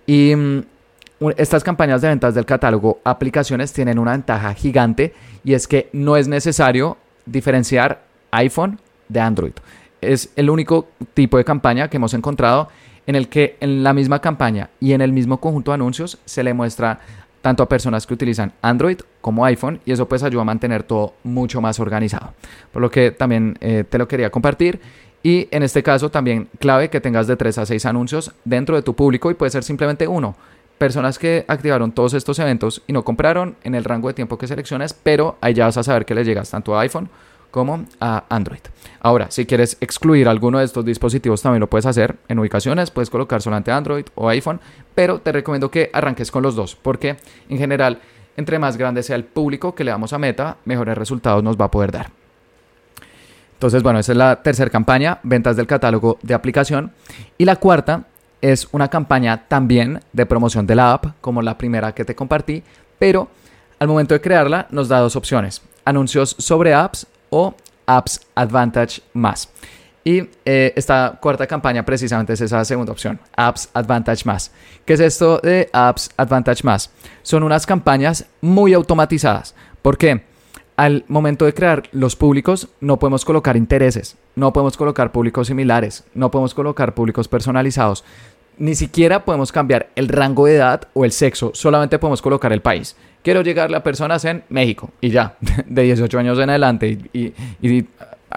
Y 0.06 0.36
mm, 0.36 0.62
estas 1.38 1.64
campañas 1.64 2.02
de 2.02 2.10
ventas 2.10 2.36
del 2.36 2.46
catálogo 2.46 3.00
aplicaciones 3.04 3.72
tienen 3.74 4.00
una 4.00 4.12
ventaja 4.12 4.54
gigante 4.54 5.14
y 5.44 5.54
es 5.54 5.68
que 5.68 5.90
no 5.94 6.18
es 6.18 6.28
necesario 6.28 6.98
diferenciar 7.26 8.04
iPhone 8.32 8.80
de 9.08 9.20
Android. 9.20 9.54
Es 10.02 10.32
el 10.36 10.50
único 10.50 10.88
tipo 11.14 11.38
de 11.38 11.46
campaña 11.46 11.90
que 11.90 11.98
hemos 11.98 12.14
encontrado 12.14 12.70
en 13.08 13.16
el 13.16 13.30
que 13.30 13.58
en 13.60 13.84
la 13.84 13.94
misma 13.94 14.20
campaña 14.20 14.70
y 14.80 14.94
en 14.94 15.02
el 15.02 15.14
mismo 15.14 15.40
conjunto 15.40 15.72
de 15.72 15.76
anuncios 15.76 16.18
se 16.26 16.44
le 16.44 16.54
muestra 16.54 17.00
tanto 17.46 17.62
a 17.62 17.70
personas 17.70 18.08
que 18.08 18.14
utilizan 18.16 18.54
Android 18.64 18.98
como 19.22 19.46
iPhone 19.46 19.80
y 19.86 19.92
eso 19.92 20.08
pues 20.08 20.24
ayuda 20.24 20.42
a 20.42 20.46
mantener 20.46 20.82
todo 20.82 21.14
mucho 21.24 21.62
más 21.62 21.80
organizado. 21.80 22.34
Por 22.72 22.82
lo 22.82 22.90
que 22.90 23.12
también 23.12 23.56
eh, 23.62 23.84
te 23.88 24.00
lo 24.00 24.08
quería 24.08 24.32
compartir. 24.32 24.82
Y 25.22 25.48
en 25.52 25.62
este 25.62 25.84
caso 25.84 26.10
también 26.10 26.50
clave 26.58 26.90
que 26.90 27.00
tengas 27.00 27.28
de 27.28 27.36
3 27.36 27.60
a 27.60 27.66
6 27.68 27.86
anuncios 27.86 28.32
dentro 28.46 28.76
de 28.76 28.82
tu 28.82 28.96
público 28.96 29.30
y 29.30 29.36
puede 29.36 29.52
ser 29.52 29.64
simplemente 29.64 30.08
uno. 30.08 30.36
Personas 30.80 31.20
que 31.20 31.46
activaron 31.48 31.92
todos 31.92 32.16
estos 32.16 32.40
eventos 32.40 32.82
y 32.88 32.94
no 32.94 33.06
compraron 33.06 33.56
en 33.64 33.76
el 33.76 33.84
rango 33.84 34.08
de 34.08 34.16
tiempo 34.16 34.40
que 34.40 34.48
selecciones, 34.48 34.96
pero 34.96 35.38
ahí 35.40 35.54
ya 35.54 35.66
vas 35.66 35.78
a 35.78 35.84
saber 35.84 36.04
que 36.08 36.16
les 36.16 36.26
llegas 36.26 36.50
tanto 36.50 36.76
a 36.76 36.82
iPhone 36.82 37.12
como 37.52 37.86
a 38.00 38.24
Android. 38.30 38.62
Ahora, 39.00 39.28
si 39.30 39.46
quieres 39.46 39.78
excluir 39.82 40.28
alguno 40.28 40.60
de 40.60 40.66
estos 40.66 40.84
dispositivos, 40.84 41.42
también 41.42 41.60
lo 41.60 41.70
puedes 41.70 41.86
hacer 41.86 42.18
en 42.28 42.40
ubicaciones, 42.40 42.92
puedes 42.92 43.10
colocar 43.10 43.42
solamente 43.42 43.72
Android 43.72 44.06
o 44.16 44.30
iPhone, 44.30 44.60
pero 44.94 45.20
te 45.20 45.32
recomiendo 45.32 45.70
que 45.70 45.90
arranques 45.94 46.32
con 46.32 46.44
los 46.44 46.56
dos, 46.56 46.76
porque 46.76 47.18
en 47.50 47.58
general, 47.58 48.00
entre 48.38 48.60
más 48.60 48.78
grande 48.78 49.04
sea 49.04 49.16
el 49.16 49.26
público 49.26 49.76
que 49.76 49.84
le 49.84 49.92
damos 49.92 50.14
a 50.14 50.18
Meta, 50.18 50.58
mejores 50.66 50.98
resultados 50.98 51.44
nos 51.44 51.56
va 51.56 51.66
a 51.66 51.72
poder 51.72 51.92
dar. 51.92 52.10
Entonces, 53.54 53.84
bueno, 53.84 54.00
esa 54.00 54.12
es 54.12 54.18
la 54.18 54.42
tercera 54.44 54.70
campaña, 54.70 55.20
ventas 55.24 55.56
del 55.56 55.66
catálogo 55.66 56.20
de 56.22 56.34
aplicación. 56.34 56.92
Y 57.38 57.46
la 57.46 57.56
cuarta 57.56 58.04
es 58.42 58.68
una 58.74 58.90
campaña 58.90 59.48
también 59.48 60.02
de 60.12 60.26
promoción 60.26 60.68
de 60.68 60.76
la 60.76 60.94
app, 60.94 61.06
como 61.22 61.42
la 61.42 61.58
primera 61.58 61.94
que 61.94 62.06
te 62.06 62.16
compartí, 62.16 62.64
pero 63.00 63.30
al 63.80 63.88
momento 63.88 64.14
de 64.14 64.22
crearla 64.22 64.68
nos 64.72 64.88
da 64.88 65.00
dos 65.00 65.16
opciones. 65.16 65.62
Anuncios 65.86 66.36
sobre 66.38 66.74
apps 66.74 67.08
o 67.30 67.56
Apps 67.86 68.22
Advantage 68.36 69.02
más. 69.14 69.50
Y 70.04 70.30
eh, 70.46 70.72
esta 70.76 71.18
cuarta 71.20 71.48
campaña 71.48 71.84
precisamente 71.84 72.34
es 72.34 72.42
esa 72.42 72.64
segunda 72.64 72.92
opción, 72.92 73.20
Apps 73.36 73.70
Advantage 73.74 74.24
más. 74.26 74.52
¿Qué 74.86 74.94
es 74.94 75.00
esto 75.00 75.40
de 75.40 75.68
Apps 75.74 76.12
Advantage 76.16 76.64
más? 76.64 76.92
Son 77.24 77.42
unas 77.42 77.66
campañas 77.66 78.28
muy 78.40 78.74
automatizadas. 78.74 79.56
¿Por 79.82 79.98
qué? 79.98 80.24
Al 80.78 81.06
momento 81.08 81.46
de 81.46 81.54
crear 81.54 81.84
los 81.92 82.16
públicos 82.16 82.68
no 82.82 83.00
podemos 83.00 83.26
colocar 83.26 83.58
intereses, 83.58 84.18
no 84.36 84.54
podemos 84.54 84.78
colocar 84.78 85.12
públicos 85.12 85.48
similares, 85.48 86.04
no 86.14 86.30
podemos 86.30 86.54
colocar 86.54 86.94
públicos 86.94 87.28
personalizados. 87.28 88.04
Ni 88.58 88.76
siquiera 88.76 89.26
podemos 89.26 89.52
cambiar 89.52 89.90
el 89.96 90.08
rango 90.08 90.46
de 90.46 90.56
edad 90.56 90.88
o 90.94 91.04
el 91.04 91.14
sexo, 91.14 91.52
solamente 91.56 91.98
podemos 91.98 92.22
colocar 92.22 92.54
el 92.54 92.62
país 92.62 92.96
quiero 93.26 93.42
llegarle 93.42 93.76
a 93.76 93.84
personas 93.84 94.24
en 94.24 94.44
México 94.50 94.92
y 95.02 95.10
ya, 95.10 95.36
de 95.66 95.82
18 95.82 96.20
años 96.20 96.40
en 96.40 96.50
adelante. 96.50 97.00
Y, 97.12 97.34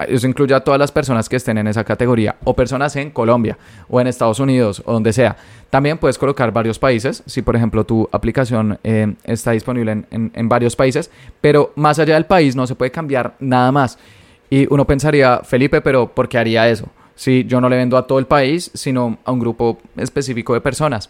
eso 0.07 0.27
incluye 0.27 0.53
a 0.53 0.61
todas 0.61 0.79
las 0.79 0.93
personas 0.93 1.27
que 1.27 1.35
estén 1.35 1.57
en 1.57 1.67
esa 1.67 1.83
categoría, 1.83 2.37
o 2.45 2.53
personas 2.55 2.95
en 2.95 3.11
Colombia, 3.11 3.57
o 3.89 3.99
en 3.99 4.07
Estados 4.07 4.39
Unidos, 4.39 4.81
o 4.85 4.93
donde 4.93 5.11
sea. 5.11 5.35
También 5.69 5.97
puedes 5.97 6.17
colocar 6.17 6.53
varios 6.53 6.79
países, 6.79 7.21
si 7.25 7.41
por 7.41 7.57
ejemplo 7.57 7.83
tu 7.83 8.07
aplicación 8.13 8.79
eh, 8.85 9.13
está 9.25 9.51
disponible 9.51 10.05
en, 10.09 10.31
en 10.33 10.49
varios 10.49 10.77
países, 10.77 11.11
pero 11.41 11.73
más 11.75 11.99
allá 11.99 12.13
del 12.13 12.25
país 12.25 12.55
no 12.55 12.65
se 12.65 12.75
puede 12.75 12.91
cambiar 12.91 13.35
nada 13.39 13.73
más. 13.73 13.99
Y 14.49 14.71
uno 14.73 14.87
pensaría, 14.87 15.41
Felipe, 15.43 15.81
pero 15.81 16.07
¿por 16.07 16.29
qué 16.29 16.37
haría 16.37 16.69
eso? 16.69 16.87
Si 17.15 17.43
yo 17.43 17.59
no 17.59 17.67
le 17.67 17.75
vendo 17.75 17.97
a 17.97 18.07
todo 18.07 18.19
el 18.19 18.25
país, 18.25 18.71
sino 18.73 19.17
a 19.25 19.33
un 19.33 19.39
grupo 19.39 19.79
específico 19.97 20.53
de 20.53 20.61
personas. 20.61 21.09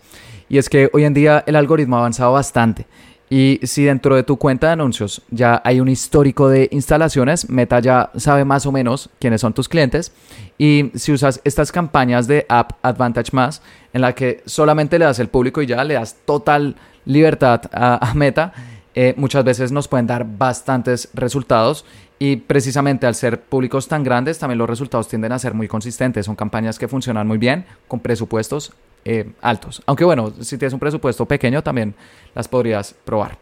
Y 0.50 0.58
es 0.58 0.68
que 0.68 0.90
hoy 0.94 1.04
en 1.04 1.14
día 1.14 1.44
el 1.46 1.56
algoritmo 1.56 1.98
ha 1.98 2.00
avanzado 2.00 2.34
bastante. 2.34 2.88
Y 3.30 3.60
si 3.64 3.84
dentro 3.84 4.16
de 4.16 4.24
tu 4.24 4.38
cuenta 4.38 4.68
de 4.68 4.74
anuncios 4.74 5.22
ya 5.30 5.62
hay 5.64 5.80
un 5.80 5.88
histórico 5.88 6.50
de 6.50 6.68
instalaciones, 6.72 7.48
Meta 7.50 7.80
ya 7.80 8.10
sabe 8.16 8.44
más 8.44 8.66
o 8.66 8.72
menos 8.72 9.10
quiénes 9.20 9.42
son 9.42 9.54
tus 9.54 9.70
clientes. 9.70 10.12
Y 10.58 10.92
si 10.96 11.12
usas 11.12 11.40
estas 11.44 11.72
campañas 11.72 12.28
de 12.28 12.46
App 12.50 12.74
Advantage 12.82 13.30
Más, 13.34 13.62
en 13.94 14.02
la 14.02 14.16
que 14.16 14.42
solamente 14.46 14.98
le 14.98 15.06
das 15.06 15.20
el 15.20 15.28
público 15.28 15.62
y 15.62 15.68
ya 15.68 15.84
le 15.84 15.94
das 15.94 16.18
total 16.26 16.76
libertad 17.06 17.62
a, 17.72 18.14
Meta, 18.16 18.52
eh, 18.96 19.14
muchas 19.16 19.44
veces 19.44 19.72
nos 19.72 19.88
pueden 19.88 20.08
dar 20.08 20.26
bastantes 20.26 21.10
resultados. 21.14 21.86
Y 22.18 22.38
precisamente 22.38 23.06
al 23.06 23.16
ser 23.16 23.40
públicos 23.42 23.88
tan 23.88 24.04
grandes, 24.04 24.40
también 24.40 24.58
los 24.58 24.70
resultados 24.70 25.08
tienden 25.08 25.32
a 25.34 25.40
ser 25.40 25.54
muy 25.54 25.68
consistentes. 25.68 26.26
Son 26.26 26.36
campañas 26.36 26.80
que 26.80 26.88
funcionan 26.88 27.28
muy 27.28 27.38
bien, 27.38 27.66
con 27.88 28.00
presupuestos 28.00 28.74
eh, 29.06 29.32
altos. 29.42 29.82
Aunque 29.86 30.04
bueno, 30.04 30.34
si 30.42 30.58
tienes 30.58 30.74
un 30.74 30.80
presupuesto 30.80 31.26
pequeño 31.26 31.62
también 31.64 31.96
las 32.36 32.48
podrías 32.48 32.96
probar. 33.06 33.38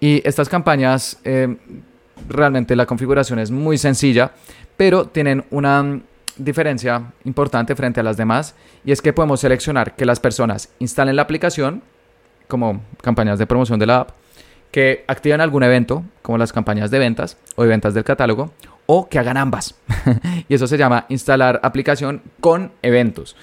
Y 0.00 0.26
estas 0.26 0.48
campañas, 0.48 1.18
eh, 1.24 1.56
realmente 2.28 2.76
la 2.76 2.86
configuración 2.86 3.38
es 3.38 3.50
muy 3.50 3.78
sencilla, 3.78 4.32
pero 4.76 5.06
tienen 5.06 5.44
una 5.50 6.00
diferencia 6.36 7.12
importante 7.24 7.76
frente 7.76 8.00
a 8.00 8.02
las 8.02 8.16
demás 8.16 8.54
y 8.84 8.92
es 8.92 9.02
que 9.02 9.12
podemos 9.12 9.40
seleccionar 9.40 9.94
que 9.94 10.06
las 10.06 10.18
personas 10.18 10.70
instalen 10.78 11.16
la 11.16 11.22
aplicación 11.22 11.82
como 12.48 12.82
campañas 13.02 13.38
de 13.38 13.46
promoción 13.46 13.78
de 13.78 13.86
la 13.86 14.00
app, 14.00 14.10
que 14.70 15.04
activen 15.06 15.40
algún 15.40 15.62
evento 15.62 16.04
como 16.22 16.38
las 16.38 16.52
campañas 16.52 16.90
de 16.90 16.98
ventas 16.98 17.36
o 17.56 17.62
de 17.62 17.68
ventas 17.68 17.94
del 17.94 18.04
catálogo 18.04 18.52
o 18.86 19.08
que 19.08 19.18
hagan 19.18 19.36
ambas. 19.36 19.74
y 20.48 20.54
eso 20.54 20.66
se 20.66 20.78
llama 20.78 21.06
instalar 21.08 21.60
aplicación 21.62 22.22
con 22.40 22.72
eventos. 22.82 23.36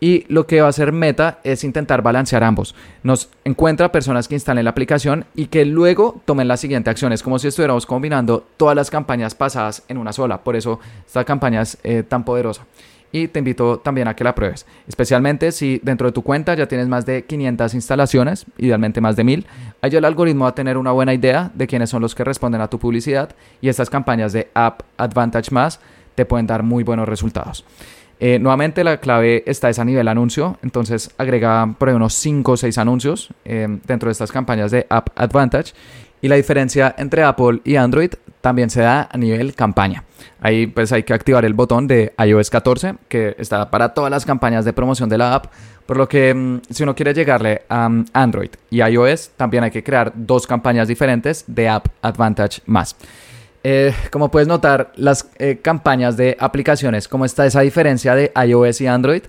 Y 0.00 0.24
lo 0.28 0.46
que 0.46 0.60
va 0.60 0.66
a 0.66 0.70
hacer 0.70 0.92
Meta 0.92 1.38
es 1.42 1.64
intentar 1.64 2.02
balancear 2.02 2.44
ambos. 2.44 2.74
Nos 3.02 3.30
encuentra 3.44 3.92
personas 3.92 4.28
que 4.28 4.34
instalen 4.34 4.64
la 4.64 4.70
aplicación 4.70 5.24
y 5.34 5.46
que 5.46 5.64
luego 5.64 6.20
tomen 6.24 6.48
la 6.48 6.56
siguiente 6.56 6.90
acción. 6.90 7.12
Es 7.12 7.22
como 7.22 7.38
si 7.38 7.48
estuviéramos 7.48 7.86
combinando 7.86 8.44
todas 8.56 8.76
las 8.76 8.90
campañas 8.90 9.34
pasadas 9.34 9.84
en 9.88 9.96
una 9.96 10.12
sola. 10.12 10.42
Por 10.42 10.56
eso 10.56 10.80
esta 11.06 11.24
campaña 11.24 11.62
es 11.62 11.78
eh, 11.82 12.02
tan 12.02 12.24
poderosa. 12.24 12.66
Y 13.12 13.28
te 13.28 13.38
invito 13.38 13.78
también 13.78 14.08
a 14.08 14.14
que 14.14 14.24
la 14.24 14.34
pruebes. 14.34 14.66
Especialmente 14.86 15.52
si 15.52 15.80
dentro 15.82 16.08
de 16.08 16.12
tu 16.12 16.22
cuenta 16.22 16.54
ya 16.54 16.66
tienes 16.66 16.88
más 16.88 17.06
de 17.06 17.24
500 17.24 17.72
instalaciones, 17.72 18.44
idealmente 18.58 19.00
más 19.00 19.16
de 19.16 19.24
1000. 19.24 19.46
Allí 19.80 19.96
el 19.96 20.04
algoritmo 20.04 20.44
va 20.44 20.50
a 20.50 20.54
tener 20.54 20.76
una 20.76 20.92
buena 20.92 21.14
idea 21.14 21.50
de 21.54 21.66
quiénes 21.66 21.88
son 21.88 22.02
los 22.02 22.14
que 22.14 22.24
responden 22.24 22.60
a 22.60 22.68
tu 22.68 22.78
publicidad. 22.78 23.30
Y 23.62 23.70
estas 23.70 23.88
campañas 23.88 24.34
de 24.34 24.50
App 24.52 24.82
Advantage 24.98 25.50
Más 25.52 25.80
te 26.14 26.26
pueden 26.26 26.46
dar 26.46 26.62
muy 26.62 26.84
buenos 26.84 27.08
resultados. 27.08 27.64
Eh, 28.18 28.38
nuevamente 28.38 28.82
la 28.82 28.98
clave 28.98 29.42
está 29.46 29.68
es 29.68 29.78
a 29.78 29.84
nivel 29.84 30.08
anuncio, 30.08 30.58
entonces 30.62 31.10
agrega 31.18 31.74
por 31.78 31.88
ahí 31.88 31.94
unos 31.94 32.14
5 32.14 32.52
o 32.52 32.56
6 32.56 32.78
anuncios 32.78 33.28
eh, 33.44 33.68
dentro 33.86 34.08
de 34.08 34.12
estas 34.12 34.32
campañas 34.32 34.70
de 34.70 34.86
App 34.88 35.10
Advantage. 35.16 35.74
Y 36.22 36.28
la 36.28 36.36
diferencia 36.36 36.94
entre 36.96 37.22
Apple 37.22 37.60
y 37.62 37.76
Android 37.76 38.10
también 38.40 38.70
se 38.70 38.80
da 38.80 39.08
a 39.10 39.18
nivel 39.18 39.54
campaña. 39.54 40.04
Ahí 40.40 40.66
pues 40.66 40.92
hay 40.92 41.02
que 41.02 41.12
activar 41.12 41.44
el 41.44 41.52
botón 41.52 41.86
de 41.86 42.14
iOS 42.18 42.48
14 42.48 42.94
que 43.08 43.34
está 43.38 43.70
para 43.70 43.92
todas 43.92 44.10
las 44.10 44.24
campañas 44.24 44.64
de 44.64 44.72
promoción 44.72 45.08
de 45.08 45.18
la 45.18 45.34
app. 45.34 45.46
Por 45.84 45.96
lo 45.96 46.08
que 46.08 46.32
mm, 46.32 46.60
si 46.70 46.82
uno 46.82 46.94
quiere 46.94 47.12
llegarle 47.12 47.62
a 47.68 47.88
mm, 47.88 48.06
Android 48.12 48.50
y 48.70 48.82
iOS 48.82 49.30
también 49.36 49.64
hay 49.64 49.70
que 49.70 49.82
crear 49.82 50.12
dos 50.14 50.46
campañas 50.46 50.88
diferentes 50.88 51.44
de 51.48 51.68
App 51.68 51.88
Advantage 52.02 52.62
más. 52.66 52.96
Eh, 53.68 53.92
como 54.12 54.30
puedes 54.30 54.46
notar, 54.46 54.92
las 54.94 55.28
eh, 55.40 55.58
campañas 55.60 56.16
de 56.16 56.36
aplicaciones, 56.38 57.08
como 57.08 57.24
está 57.24 57.46
esa 57.46 57.62
diferencia 57.62 58.14
de 58.14 58.30
iOS 58.46 58.80
y 58.80 58.86
Android, 58.86 59.22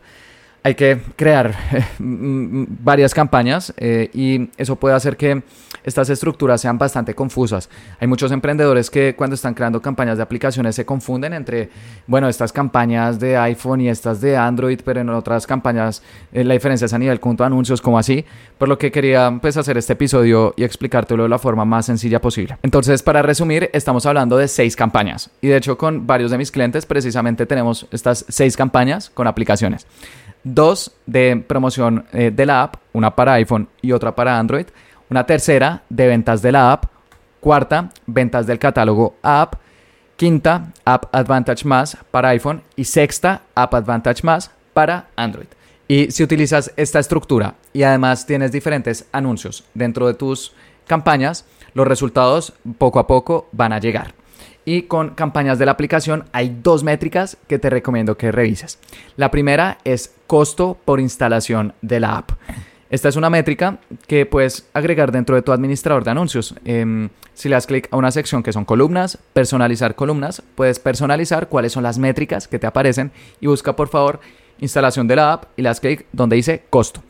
hay 0.68 0.76
que 0.76 1.00
crear 1.16 1.56
varias 1.98 3.14
campañas 3.14 3.74
eh, 3.78 4.10
y 4.14 4.50
eso 4.58 4.76
puede 4.76 4.96
hacer 4.96 5.16
que 5.16 5.42
estas 5.86 6.10
estructuras 6.10 6.60
sean 6.60 6.78
bastante 6.78 7.16
confusas. 7.16 7.70
Hay 8.02 8.08
muchos 8.10 8.34
emprendedores 8.34 8.90
que 8.90 9.16
cuando 9.16 9.36
están 9.36 9.54
creando 9.54 9.82
campañas 9.82 10.18
de 10.18 10.24
aplicaciones 10.24 10.76
se 10.76 10.86
confunden 10.86 11.32
entre, 11.32 11.70
bueno, 12.06 12.28
estas 12.28 12.52
campañas 12.52 13.18
de 13.18 13.38
iPhone 13.38 13.80
y 13.80 13.88
estas 13.88 14.20
de 14.20 14.36
Android, 14.36 14.82
pero 14.84 15.00
en 15.00 15.10
otras 15.10 15.48
campañas 15.48 16.04
eh, 16.34 16.44
la 16.44 16.54
diferencia 16.54 16.84
es 16.84 16.94
a 16.94 17.00
nivel 17.00 17.22
punto 17.22 17.46
anuncios, 17.46 17.82
como 17.82 17.98
así. 17.98 18.26
Por 18.58 18.68
lo 18.68 18.78
que 18.78 18.92
quería 18.92 19.40
pues 19.42 19.56
hacer 19.56 19.78
este 19.78 19.94
episodio 19.94 20.54
y 20.58 20.66
explicártelo 20.66 21.24
de 21.24 21.30
la 21.30 21.40
forma 21.40 21.64
más 21.64 21.86
sencilla 21.86 22.20
posible. 22.20 22.58
Entonces, 22.62 23.02
para 23.02 23.22
resumir, 23.22 23.70
estamos 23.72 24.06
hablando 24.06 24.36
de 24.36 24.50
seis 24.50 24.76
campañas 24.76 25.30
y 25.40 25.48
de 25.48 25.56
hecho 25.56 25.78
con 25.78 26.06
varios 26.06 26.30
de 26.30 26.38
mis 26.38 26.52
clientes 26.52 26.86
precisamente 26.86 27.46
tenemos 27.46 27.88
estas 27.92 28.26
seis 28.28 28.58
campañas 28.58 29.10
con 29.10 29.28
aplicaciones 29.28 29.88
dos 30.54 30.92
de 31.06 31.44
promoción 31.48 32.06
eh, 32.14 32.32
de 32.32 32.46
la 32.46 32.64
app, 32.64 32.78
una 32.94 33.16
para 33.16 33.34
iPhone 33.34 33.68
y 33.82 33.92
otra 33.92 34.16
para 34.16 34.40
Android, 34.40 34.68
una 35.10 35.26
tercera 35.26 35.84
de 35.90 36.08
ventas 36.08 36.42
de 36.42 36.52
la 36.52 36.72
app, 36.72 36.86
cuarta, 37.40 37.92
ventas 38.06 38.48
del 38.48 38.60
catálogo 38.60 39.16
app, 39.22 39.56
quinta, 40.16 40.74
App 40.84 41.14
Advantage 41.14 41.66
Más 41.66 41.98
para 42.12 42.30
iPhone 42.30 42.64
y 42.76 42.86
sexta, 42.86 43.44
App 43.56 43.74
Advantage 43.74 44.24
Más 44.24 44.52
para 44.74 45.08
Android. 45.16 45.48
Y 45.88 46.12
si 46.12 46.24
utilizas 46.24 46.74
esta 46.76 47.00
estructura 47.00 47.56
y 47.72 47.84
además 47.84 48.26
tienes 48.26 48.52
diferentes 48.52 49.06
anuncios 49.12 49.64
dentro 49.74 50.08
de 50.08 50.16
tus 50.16 50.54
campañas, 50.86 51.46
los 51.74 51.88
resultados 51.88 52.54
poco 52.78 53.00
a 53.00 53.08
poco 53.08 53.48
van 53.52 53.72
a 53.72 53.80
llegar. 53.80 54.14
Y 54.68 54.82
con 54.82 55.12
campañas 55.12 55.60
de 55.60 55.66
la 55.66 55.72
aplicación 55.72 56.26
hay 56.34 56.58
dos 56.62 56.84
métricas 56.84 57.38
que 57.48 57.58
te 57.58 57.70
recomiendo 57.70 58.18
que 58.18 58.34
revises. 58.34 58.80
La 59.16 59.32
primera 59.32 59.78
es 59.86 60.14
costo 60.28 60.78
por 60.84 61.00
instalación 61.00 61.74
de 61.82 62.02
la 62.02 62.18
app. 62.18 62.32
Esta 62.90 63.08
es 63.08 63.16
una 63.16 63.30
métrica 63.30 63.80
que 64.08 64.26
puedes 64.26 64.68
agregar 64.74 65.14
dentro 65.14 65.38
de 65.38 65.42
tu 65.42 65.54
administrador 65.54 66.04
de 66.04 66.12
anuncios. 66.12 66.54
Em, 66.66 67.08
si 67.34 67.48
le 67.48 67.56
das 67.56 67.66
clic 67.66 67.88
a 67.92 67.96
una 67.96 68.12
sección 68.12 68.44
que 68.44 68.52
son 68.52 68.66
columnas, 68.66 69.18
personalizar 69.32 69.96
columnas, 69.96 70.44
puedes 70.56 70.80
personalizar 70.80 71.48
cuáles 71.48 71.72
son 71.72 71.84
las 71.84 71.98
métricas 71.98 72.50
que 72.50 72.60
te 72.60 72.68
aparecen 72.68 73.14
y 73.40 73.48
busca 73.48 73.74
por 73.74 73.88
favor 73.88 74.20
instalación 74.60 75.08
de 75.08 75.16
la 75.16 75.32
app 75.32 75.46
y 75.56 75.62
le 75.62 75.70
das 75.70 75.80
clic 75.80 76.08
donde 76.12 76.36
dice 76.36 76.66
costo. 76.70 77.02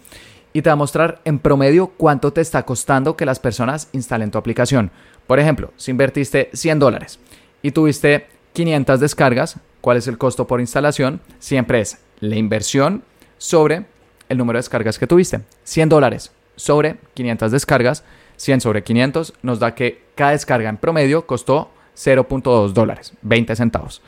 Y 0.54 0.62
te 0.62 0.70
va 0.70 0.74
a 0.74 0.76
mostrar 0.76 1.22
en 1.26 1.40
promedio 1.40 1.88
cuánto 1.88 2.32
te 2.32 2.42
está 2.42 2.62
costando 2.68 3.18
que 3.18 3.26
las 3.26 3.40
personas 3.40 3.90
instalen 3.94 4.30
tu 4.30 4.38
aplicación. 4.38 4.92
Por 5.26 5.40
ejemplo, 5.40 5.74
si 5.76 5.90
invertiste 5.90 6.52
100 6.54 6.78
dólares 6.78 7.20
y 7.68 7.72
tuviste 7.72 8.28
500 8.54 9.02
descargas, 9.02 9.58
¿cuál 9.82 9.98
es 9.98 10.08
el 10.08 10.18
costo 10.18 10.48
por 10.48 10.62
instalación? 10.62 11.20
Siempre 11.38 11.82
es 11.82 11.98
la 12.22 12.38
inversión 12.38 13.04
sobre 13.38 13.86
el 14.30 14.38
número 14.38 14.56
de 14.56 14.60
descargas 14.60 14.98
que 14.98 15.06
tuviste. 15.06 15.42
100 15.66 15.90
dólares 15.90 16.32
sobre 16.56 16.96
500 17.14 17.52
descargas, 17.52 18.06
100 18.38 18.62
sobre 18.62 18.84
500 18.86 19.34
nos 19.42 19.60
da 19.60 19.76
que 19.76 20.02
cada 20.16 20.32
descarga 20.32 20.70
en 20.70 20.78
promedio 20.78 21.28
costó 21.28 21.70
0.2 21.98 22.72
dólares, 22.72 23.12
20 23.22 23.54
centavos. 23.58 24.02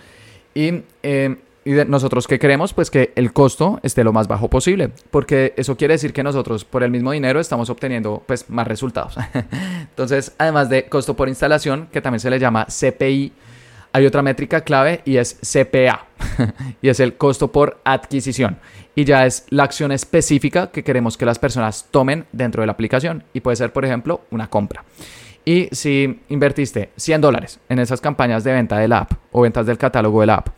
Y, 0.56 0.84
eh, 1.04 1.36
y 1.66 1.72
nosotros 1.72 2.28
qué 2.28 2.40
queremos? 2.40 2.74
Pues 2.74 2.90
que 2.90 3.12
el 3.16 3.34
costo 3.34 3.80
esté 3.84 4.04
lo 4.04 4.14
más 4.14 4.28
bajo 4.28 4.50
posible, 4.50 4.92
porque 5.12 5.54
eso 5.58 5.76
quiere 5.76 5.96
decir 5.96 6.14
que 6.14 6.24
nosotros 6.24 6.66
por 6.66 6.84
el 6.84 6.92
mismo 6.92 7.12
dinero 7.12 7.40
estamos 7.40 7.70
obteniendo 7.70 8.24
pues 8.26 8.50
más 8.50 8.68
resultados. 8.68 9.16
Entonces, 9.82 10.34
además 10.38 10.70
de 10.70 10.86
costo 10.86 11.16
por 11.16 11.28
instalación, 11.28 11.88
que 11.92 12.02
también 12.02 12.20
se 12.20 12.30
le 12.30 12.40
llama 12.40 12.66
CPI, 12.66 13.34
hay 13.92 14.06
otra 14.06 14.22
métrica 14.22 14.62
clave 14.62 15.02
y 15.04 15.18
es 15.18 15.38
CPA, 15.42 16.06
y 16.82 16.90
es 16.90 17.00
el 17.00 17.16
costo 17.18 17.52
por 17.52 17.80
adquisición. 17.84 18.60
Y 18.96 19.06
ya 19.06 19.26
es 19.26 19.46
la 19.50 19.64
acción 19.64 19.92
específica 19.92 20.72
que 20.72 20.84
queremos 20.84 21.18
que 21.18 21.26
las 21.26 21.40
personas 21.40 21.88
tomen 21.90 22.26
dentro 22.32 22.62
de 22.62 22.68
la 22.68 22.74
aplicación. 22.74 23.24
Y 23.34 23.40
puede 23.40 23.56
ser, 23.56 23.72
por 23.72 23.86
ejemplo, 23.86 24.22
una 24.30 24.50
compra. 24.50 24.84
Y 25.46 25.70
si 25.72 26.20
invertiste 26.30 26.92
100 26.98 27.22
dólares 27.22 27.60
en 27.70 27.80
esas 27.80 28.02
campañas 28.02 28.44
de 28.44 28.52
venta 28.52 28.78
de 28.78 28.88
la 28.88 29.00
app 29.00 29.14
o 29.32 29.42
ventas 29.42 29.66
del 29.66 29.78
catálogo 29.78 30.22
de 30.22 30.28
la 30.28 30.36
app, 30.36 30.50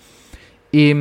y 0.72 0.94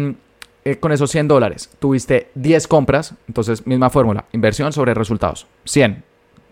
eh, 0.64 0.76
con 0.76 0.92
esos 0.92 1.10
100 1.10 1.28
dólares 1.28 1.70
tuviste 1.78 2.30
10 2.34 2.68
compras, 2.68 3.14
entonces 3.28 3.66
misma 3.66 3.90
fórmula, 3.90 4.24
inversión 4.32 4.72
sobre 4.72 4.94
resultados, 4.94 5.46
100 5.64 6.04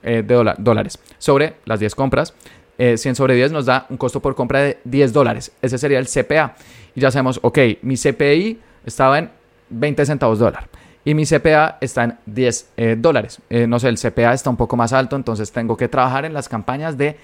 eh, 0.02 0.22
de 0.26 0.54
dólares 0.58 0.98
sobre 1.18 1.56
las 1.64 1.80
10 1.80 1.94
compras, 1.94 2.34
100 2.78 3.12
eh, 3.12 3.14
sobre 3.14 3.34
10 3.34 3.52
nos 3.52 3.66
da 3.66 3.86
un 3.90 3.96
costo 3.96 4.20
por 4.20 4.36
compra 4.36 4.60
de 4.60 4.78
10 4.84 5.12
dólares. 5.12 5.52
Ese 5.60 5.78
sería 5.78 5.98
el 5.98 6.06
CPA. 6.06 6.54
Y 6.94 7.00
ya 7.00 7.10
sabemos, 7.10 7.40
ok, 7.42 7.58
mi 7.82 7.96
CPI 7.96 8.58
estaba 8.86 9.18
en 9.18 9.30
20 9.70 10.06
centavos 10.06 10.38
dólar. 10.38 10.68
Y 11.04 11.14
mi 11.14 11.24
CPA 11.26 11.78
está 11.80 12.04
en 12.04 12.18
10 12.26 12.70
eh, 12.76 12.96
dólares. 12.96 13.40
Eh, 13.50 13.66
no 13.66 13.80
sé, 13.80 13.88
el 13.88 13.98
CPA 13.98 14.32
está 14.32 14.50
un 14.50 14.56
poco 14.56 14.76
más 14.76 14.92
alto, 14.92 15.16
entonces 15.16 15.50
tengo 15.50 15.76
que 15.76 15.88
trabajar 15.88 16.24
en 16.24 16.32
las 16.32 16.48
campañas 16.48 16.96
de 16.96 17.16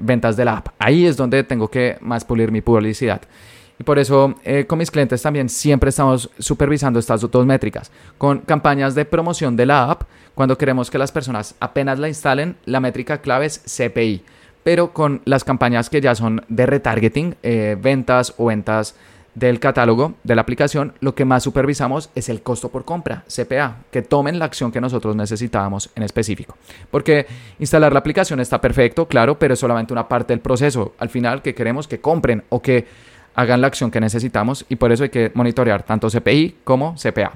ventas 0.00 0.36
de 0.36 0.44
la 0.44 0.58
app. 0.58 0.68
Ahí 0.78 1.06
es 1.06 1.16
donde 1.16 1.44
tengo 1.44 1.68
que 1.68 1.96
más 2.00 2.24
pulir 2.24 2.50
mi 2.50 2.60
publicidad. 2.60 3.22
Y 3.78 3.84
por 3.84 3.98
eso 3.98 4.34
con 4.68 4.78
mis 4.78 4.90
clientes 4.90 5.20
también 5.20 5.48
siempre 5.48 5.90
estamos 5.90 6.30
supervisando 6.38 6.98
estas 6.98 7.20
dos 7.28 7.44
métricas. 7.44 7.90
Con 8.18 8.38
campañas 8.38 8.94
de 8.94 9.04
promoción 9.04 9.56
de 9.56 9.66
la 9.66 9.90
app, 9.90 10.02
cuando 10.34 10.56
queremos 10.56 10.90
que 10.90 10.98
las 10.98 11.10
personas 11.10 11.56
apenas 11.58 11.98
la 11.98 12.08
instalen, 12.08 12.56
la 12.66 12.80
métrica 12.80 13.18
clave 13.18 13.46
es 13.46 13.62
CPI 13.66 14.22
pero 14.64 14.92
con 14.92 15.20
las 15.26 15.44
campañas 15.44 15.90
que 15.90 16.00
ya 16.00 16.16
son 16.16 16.44
de 16.48 16.66
retargeting, 16.66 17.36
eh, 17.42 17.76
ventas 17.80 18.34
o 18.38 18.46
ventas 18.46 18.96
del 19.34 19.60
catálogo 19.60 20.14
de 20.22 20.34
la 20.34 20.42
aplicación, 20.42 20.94
lo 21.00 21.14
que 21.14 21.24
más 21.24 21.42
supervisamos 21.42 22.10
es 22.14 22.28
el 22.28 22.42
costo 22.42 22.68
por 22.70 22.84
compra, 22.84 23.24
CPA, 23.26 23.78
que 23.90 24.00
tomen 24.00 24.38
la 24.38 24.44
acción 24.44 24.72
que 24.72 24.80
nosotros 24.80 25.16
necesitábamos 25.16 25.90
en 25.96 26.04
específico. 26.04 26.56
Porque 26.90 27.26
instalar 27.58 27.92
la 27.92 27.98
aplicación 27.98 28.40
está 28.40 28.60
perfecto, 28.60 29.06
claro, 29.06 29.38
pero 29.38 29.54
es 29.54 29.60
solamente 29.60 29.92
una 29.92 30.08
parte 30.08 30.32
del 30.32 30.40
proceso. 30.40 30.94
Al 30.98 31.08
final, 31.10 31.42
que 31.42 31.54
queremos 31.54 31.88
que 31.88 32.00
compren 32.00 32.44
o 32.48 32.62
que 32.62 32.86
hagan 33.34 33.60
la 33.60 33.66
acción 33.66 33.90
que 33.90 34.00
necesitamos 34.00 34.64
y 34.68 34.76
por 34.76 34.92
eso 34.92 35.02
hay 35.02 35.10
que 35.10 35.32
monitorear 35.34 35.82
tanto 35.82 36.08
CPI 36.08 36.56
como 36.64 36.94
CPA. 36.94 37.32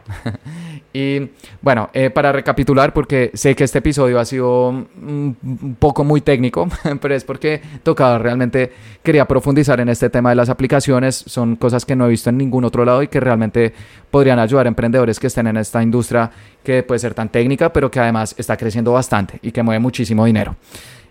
y 0.93 1.31
bueno, 1.61 1.91
eh, 1.93 2.11
para 2.11 2.33
recapitular, 2.33 2.93
porque 2.93 3.31
sé 3.35 3.55
que 3.55 3.65
este 3.65 3.79
episodio 3.79 4.19
ha 4.19 4.25
sido 4.25 4.69
un 4.69 5.77
poco 5.79 6.05
muy 6.05 6.21
técnico, 6.21 6.69
pero 7.01 7.15
es 7.15 7.25
porque 7.25 7.61
tocaba 7.83 8.19
realmente, 8.19 8.73
quería 9.03 9.27
profundizar 9.27 9.81
en 9.81 9.89
este 9.89 10.11
tema 10.11 10.31
de 10.31 10.37
las 10.37 10.49
aplicaciones, 10.49 11.17
son 11.27 11.57
cosas 11.57 11.85
que 11.85 11.97
no 11.97 12.07
he 12.07 12.11
visto 12.11 12.31
en 12.31 12.39
ningún 12.39 12.65
otro 12.65 12.85
lado 12.85 13.03
y 13.03 13.09
que 13.09 13.21
realmente 13.21 13.73
podrían 14.11 14.39
ayudar 14.39 14.67
a 14.67 14.69
emprendedores 14.69 15.19
que 15.19 15.27
estén 15.27 15.47
en 15.47 15.57
esta 15.57 15.83
industria 15.83 16.31
que 16.63 16.83
puede 16.83 16.99
ser 16.99 17.15
tan 17.15 17.29
técnica, 17.29 17.73
pero 17.73 17.91
que 17.91 18.01
además 18.01 18.35
está 18.39 18.57
creciendo 18.57 18.93
bastante 18.93 19.39
y 19.43 19.53
que 19.53 19.63
mueve 19.63 19.81
muchísimo 19.81 20.25
dinero. 20.25 20.57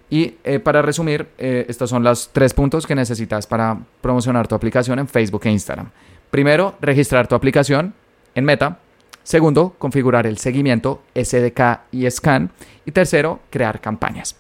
Y 0.09 0.35
eh, 0.43 0.59
para 0.59 0.81
resumir, 0.81 1.27
eh, 1.37 1.65
estos 1.67 1.89
son 1.89 2.03
los 2.03 2.29
tres 2.31 2.53
puntos 2.53 2.87
que 2.87 2.95
necesitas 2.95 3.45
para 3.45 3.77
promocionar 4.01 4.47
tu 4.47 4.55
aplicación 4.55 4.99
en 4.99 5.07
Facebook 5.07 5.41
e 5.45 5.51
Instagram. 5.51 5.89
Primero, 6.31 6.75
registrar 6.81 7.27
tu 7.27 7.35
aplicación 7.35 7.93
en 8.35 8.45
Meta. 8.45 8.79
Segundo, 9.23 9.75
configurar 9.77 10.25
el 10.25 10.37
seguimiento 10.37 11.01
SDK 11.13 11.81
y 11.91 12.09
Scan. 12.09 12.51
Y 12.85 12.91
tercero, 12.91 13.41
crear 13.49 13.81
campañas. 13.81 14.37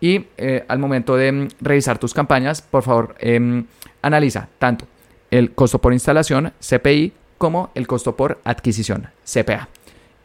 Y 0.00 0.26
eh, 0.36 0.64
al 0.66 0.80
momento 0.80 1.16
de 1.16 1.30
mm, 1.30 1.48
revisar 1.60 1.98
tus 1.98 2.12
campañas, 2.12 2.60
por 2.60 2.82
favor, 2.82 3.14
em, 3.20 3.64
analiza 4.02 4.48
tanto 4.58 4.86
el 5.30 5.52
costo 5.52 5.78
por 5.80 5.92
instalación, 5.92 6.52
CPI, 6.60 7.12
como 7.38 7.70
el 7.74 7.86
costo 7.86 8.16
por 8.16 8.40
adquisición, 8.44 9.08
CPA. 9.24 9.68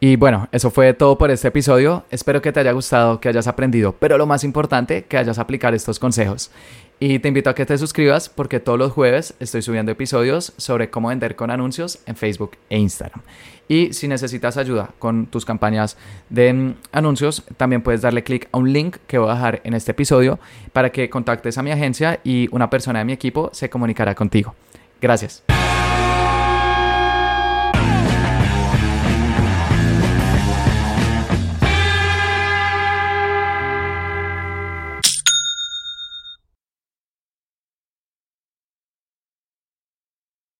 Y 0.02 0.16
bueno, 0.16 0.48
eso 0.50 0.70
fue 0.70 0.94
todo 0.94 1.18
por 1.18 1.30
este 1.30 1.48
episodio. 1.48 2.04
Espero 2.10 2.40
que 2.40 2.52
te 2.52 2.60
haya 2.60 2.72
gustado, 2.72 3.20
que 3.20 3.28
hayas 3.28 3.46
aprendido, 3.46 3.92
pero 3.92 4.16
lo 4.16 4.24
más 4.24 4.44
importante, 4.44 5.04
que 5.04 5.18
hayas 5.18 5.38
aplicado 5.38 5.76
estos 5.76 5.98
consejos. 5.98 6.50
Y 6.98 7.18
te 7.18 7.28
invito 7.28 7.50
a 7.50 7.54
que 7.54 7.66
te 7.66 7.76
suscribas 7.76 8.30
porque 8.30 8.60
todos 8.60 8.78
los 8.78 8.92
jueves 8.92 9.34
estoy 9.40 9.60
subiendo 9.60 9.92
episodios 9.92 10.54
sobre 10.56 10.88
cómo 10.88 11.08
vender 11.08 11.36
con 11.36 11.50
anuncios 11.50 11.98
en 12.06 12.16
Facebook 12.16 12.52
e 12.70 12.78
Instagram. 12.78 13.20
Y 13.68 13.92
si 13.92 14.08
necesitas 14.08 14.56
ayuda 14.56 14.90
con 14.98 15.26
tus 15.26 15.44
campañas 15.44 15.98
de 16.30 16.52
mm, 16.52 16.74
anuncios, 16.92 17.44
también 17.58 17.82
puedes 17.82 18.00
darle 18.00 18.24
clic 18.24 18.48
a 18.52 18.58
un 18.58 18.72
link 18.72 18.96
que 19.06 19.18
voy 19.18 19.30
a 19.30 19.34
dejar 19.34 19.60
en 19.64 19.74
este 19.74 19.92
episodio 19.92 20.40
para 20.72 20.90
que 20.90 21.08
contactes 21.10 21.56
a 21.58 21.62
mi 21.62 21.72
agencia 21.72 22.20
y 22.24 22.48
una 22.52 22.68
persona 22.70 22.98
de 23.00 23.04
mi 23.04 23.12
equipo 23.12 23.50
se 23.52 23.68
comunicará 23.68 24.14
contigo. 24.14 24.54
Gracias. 25.00 25.42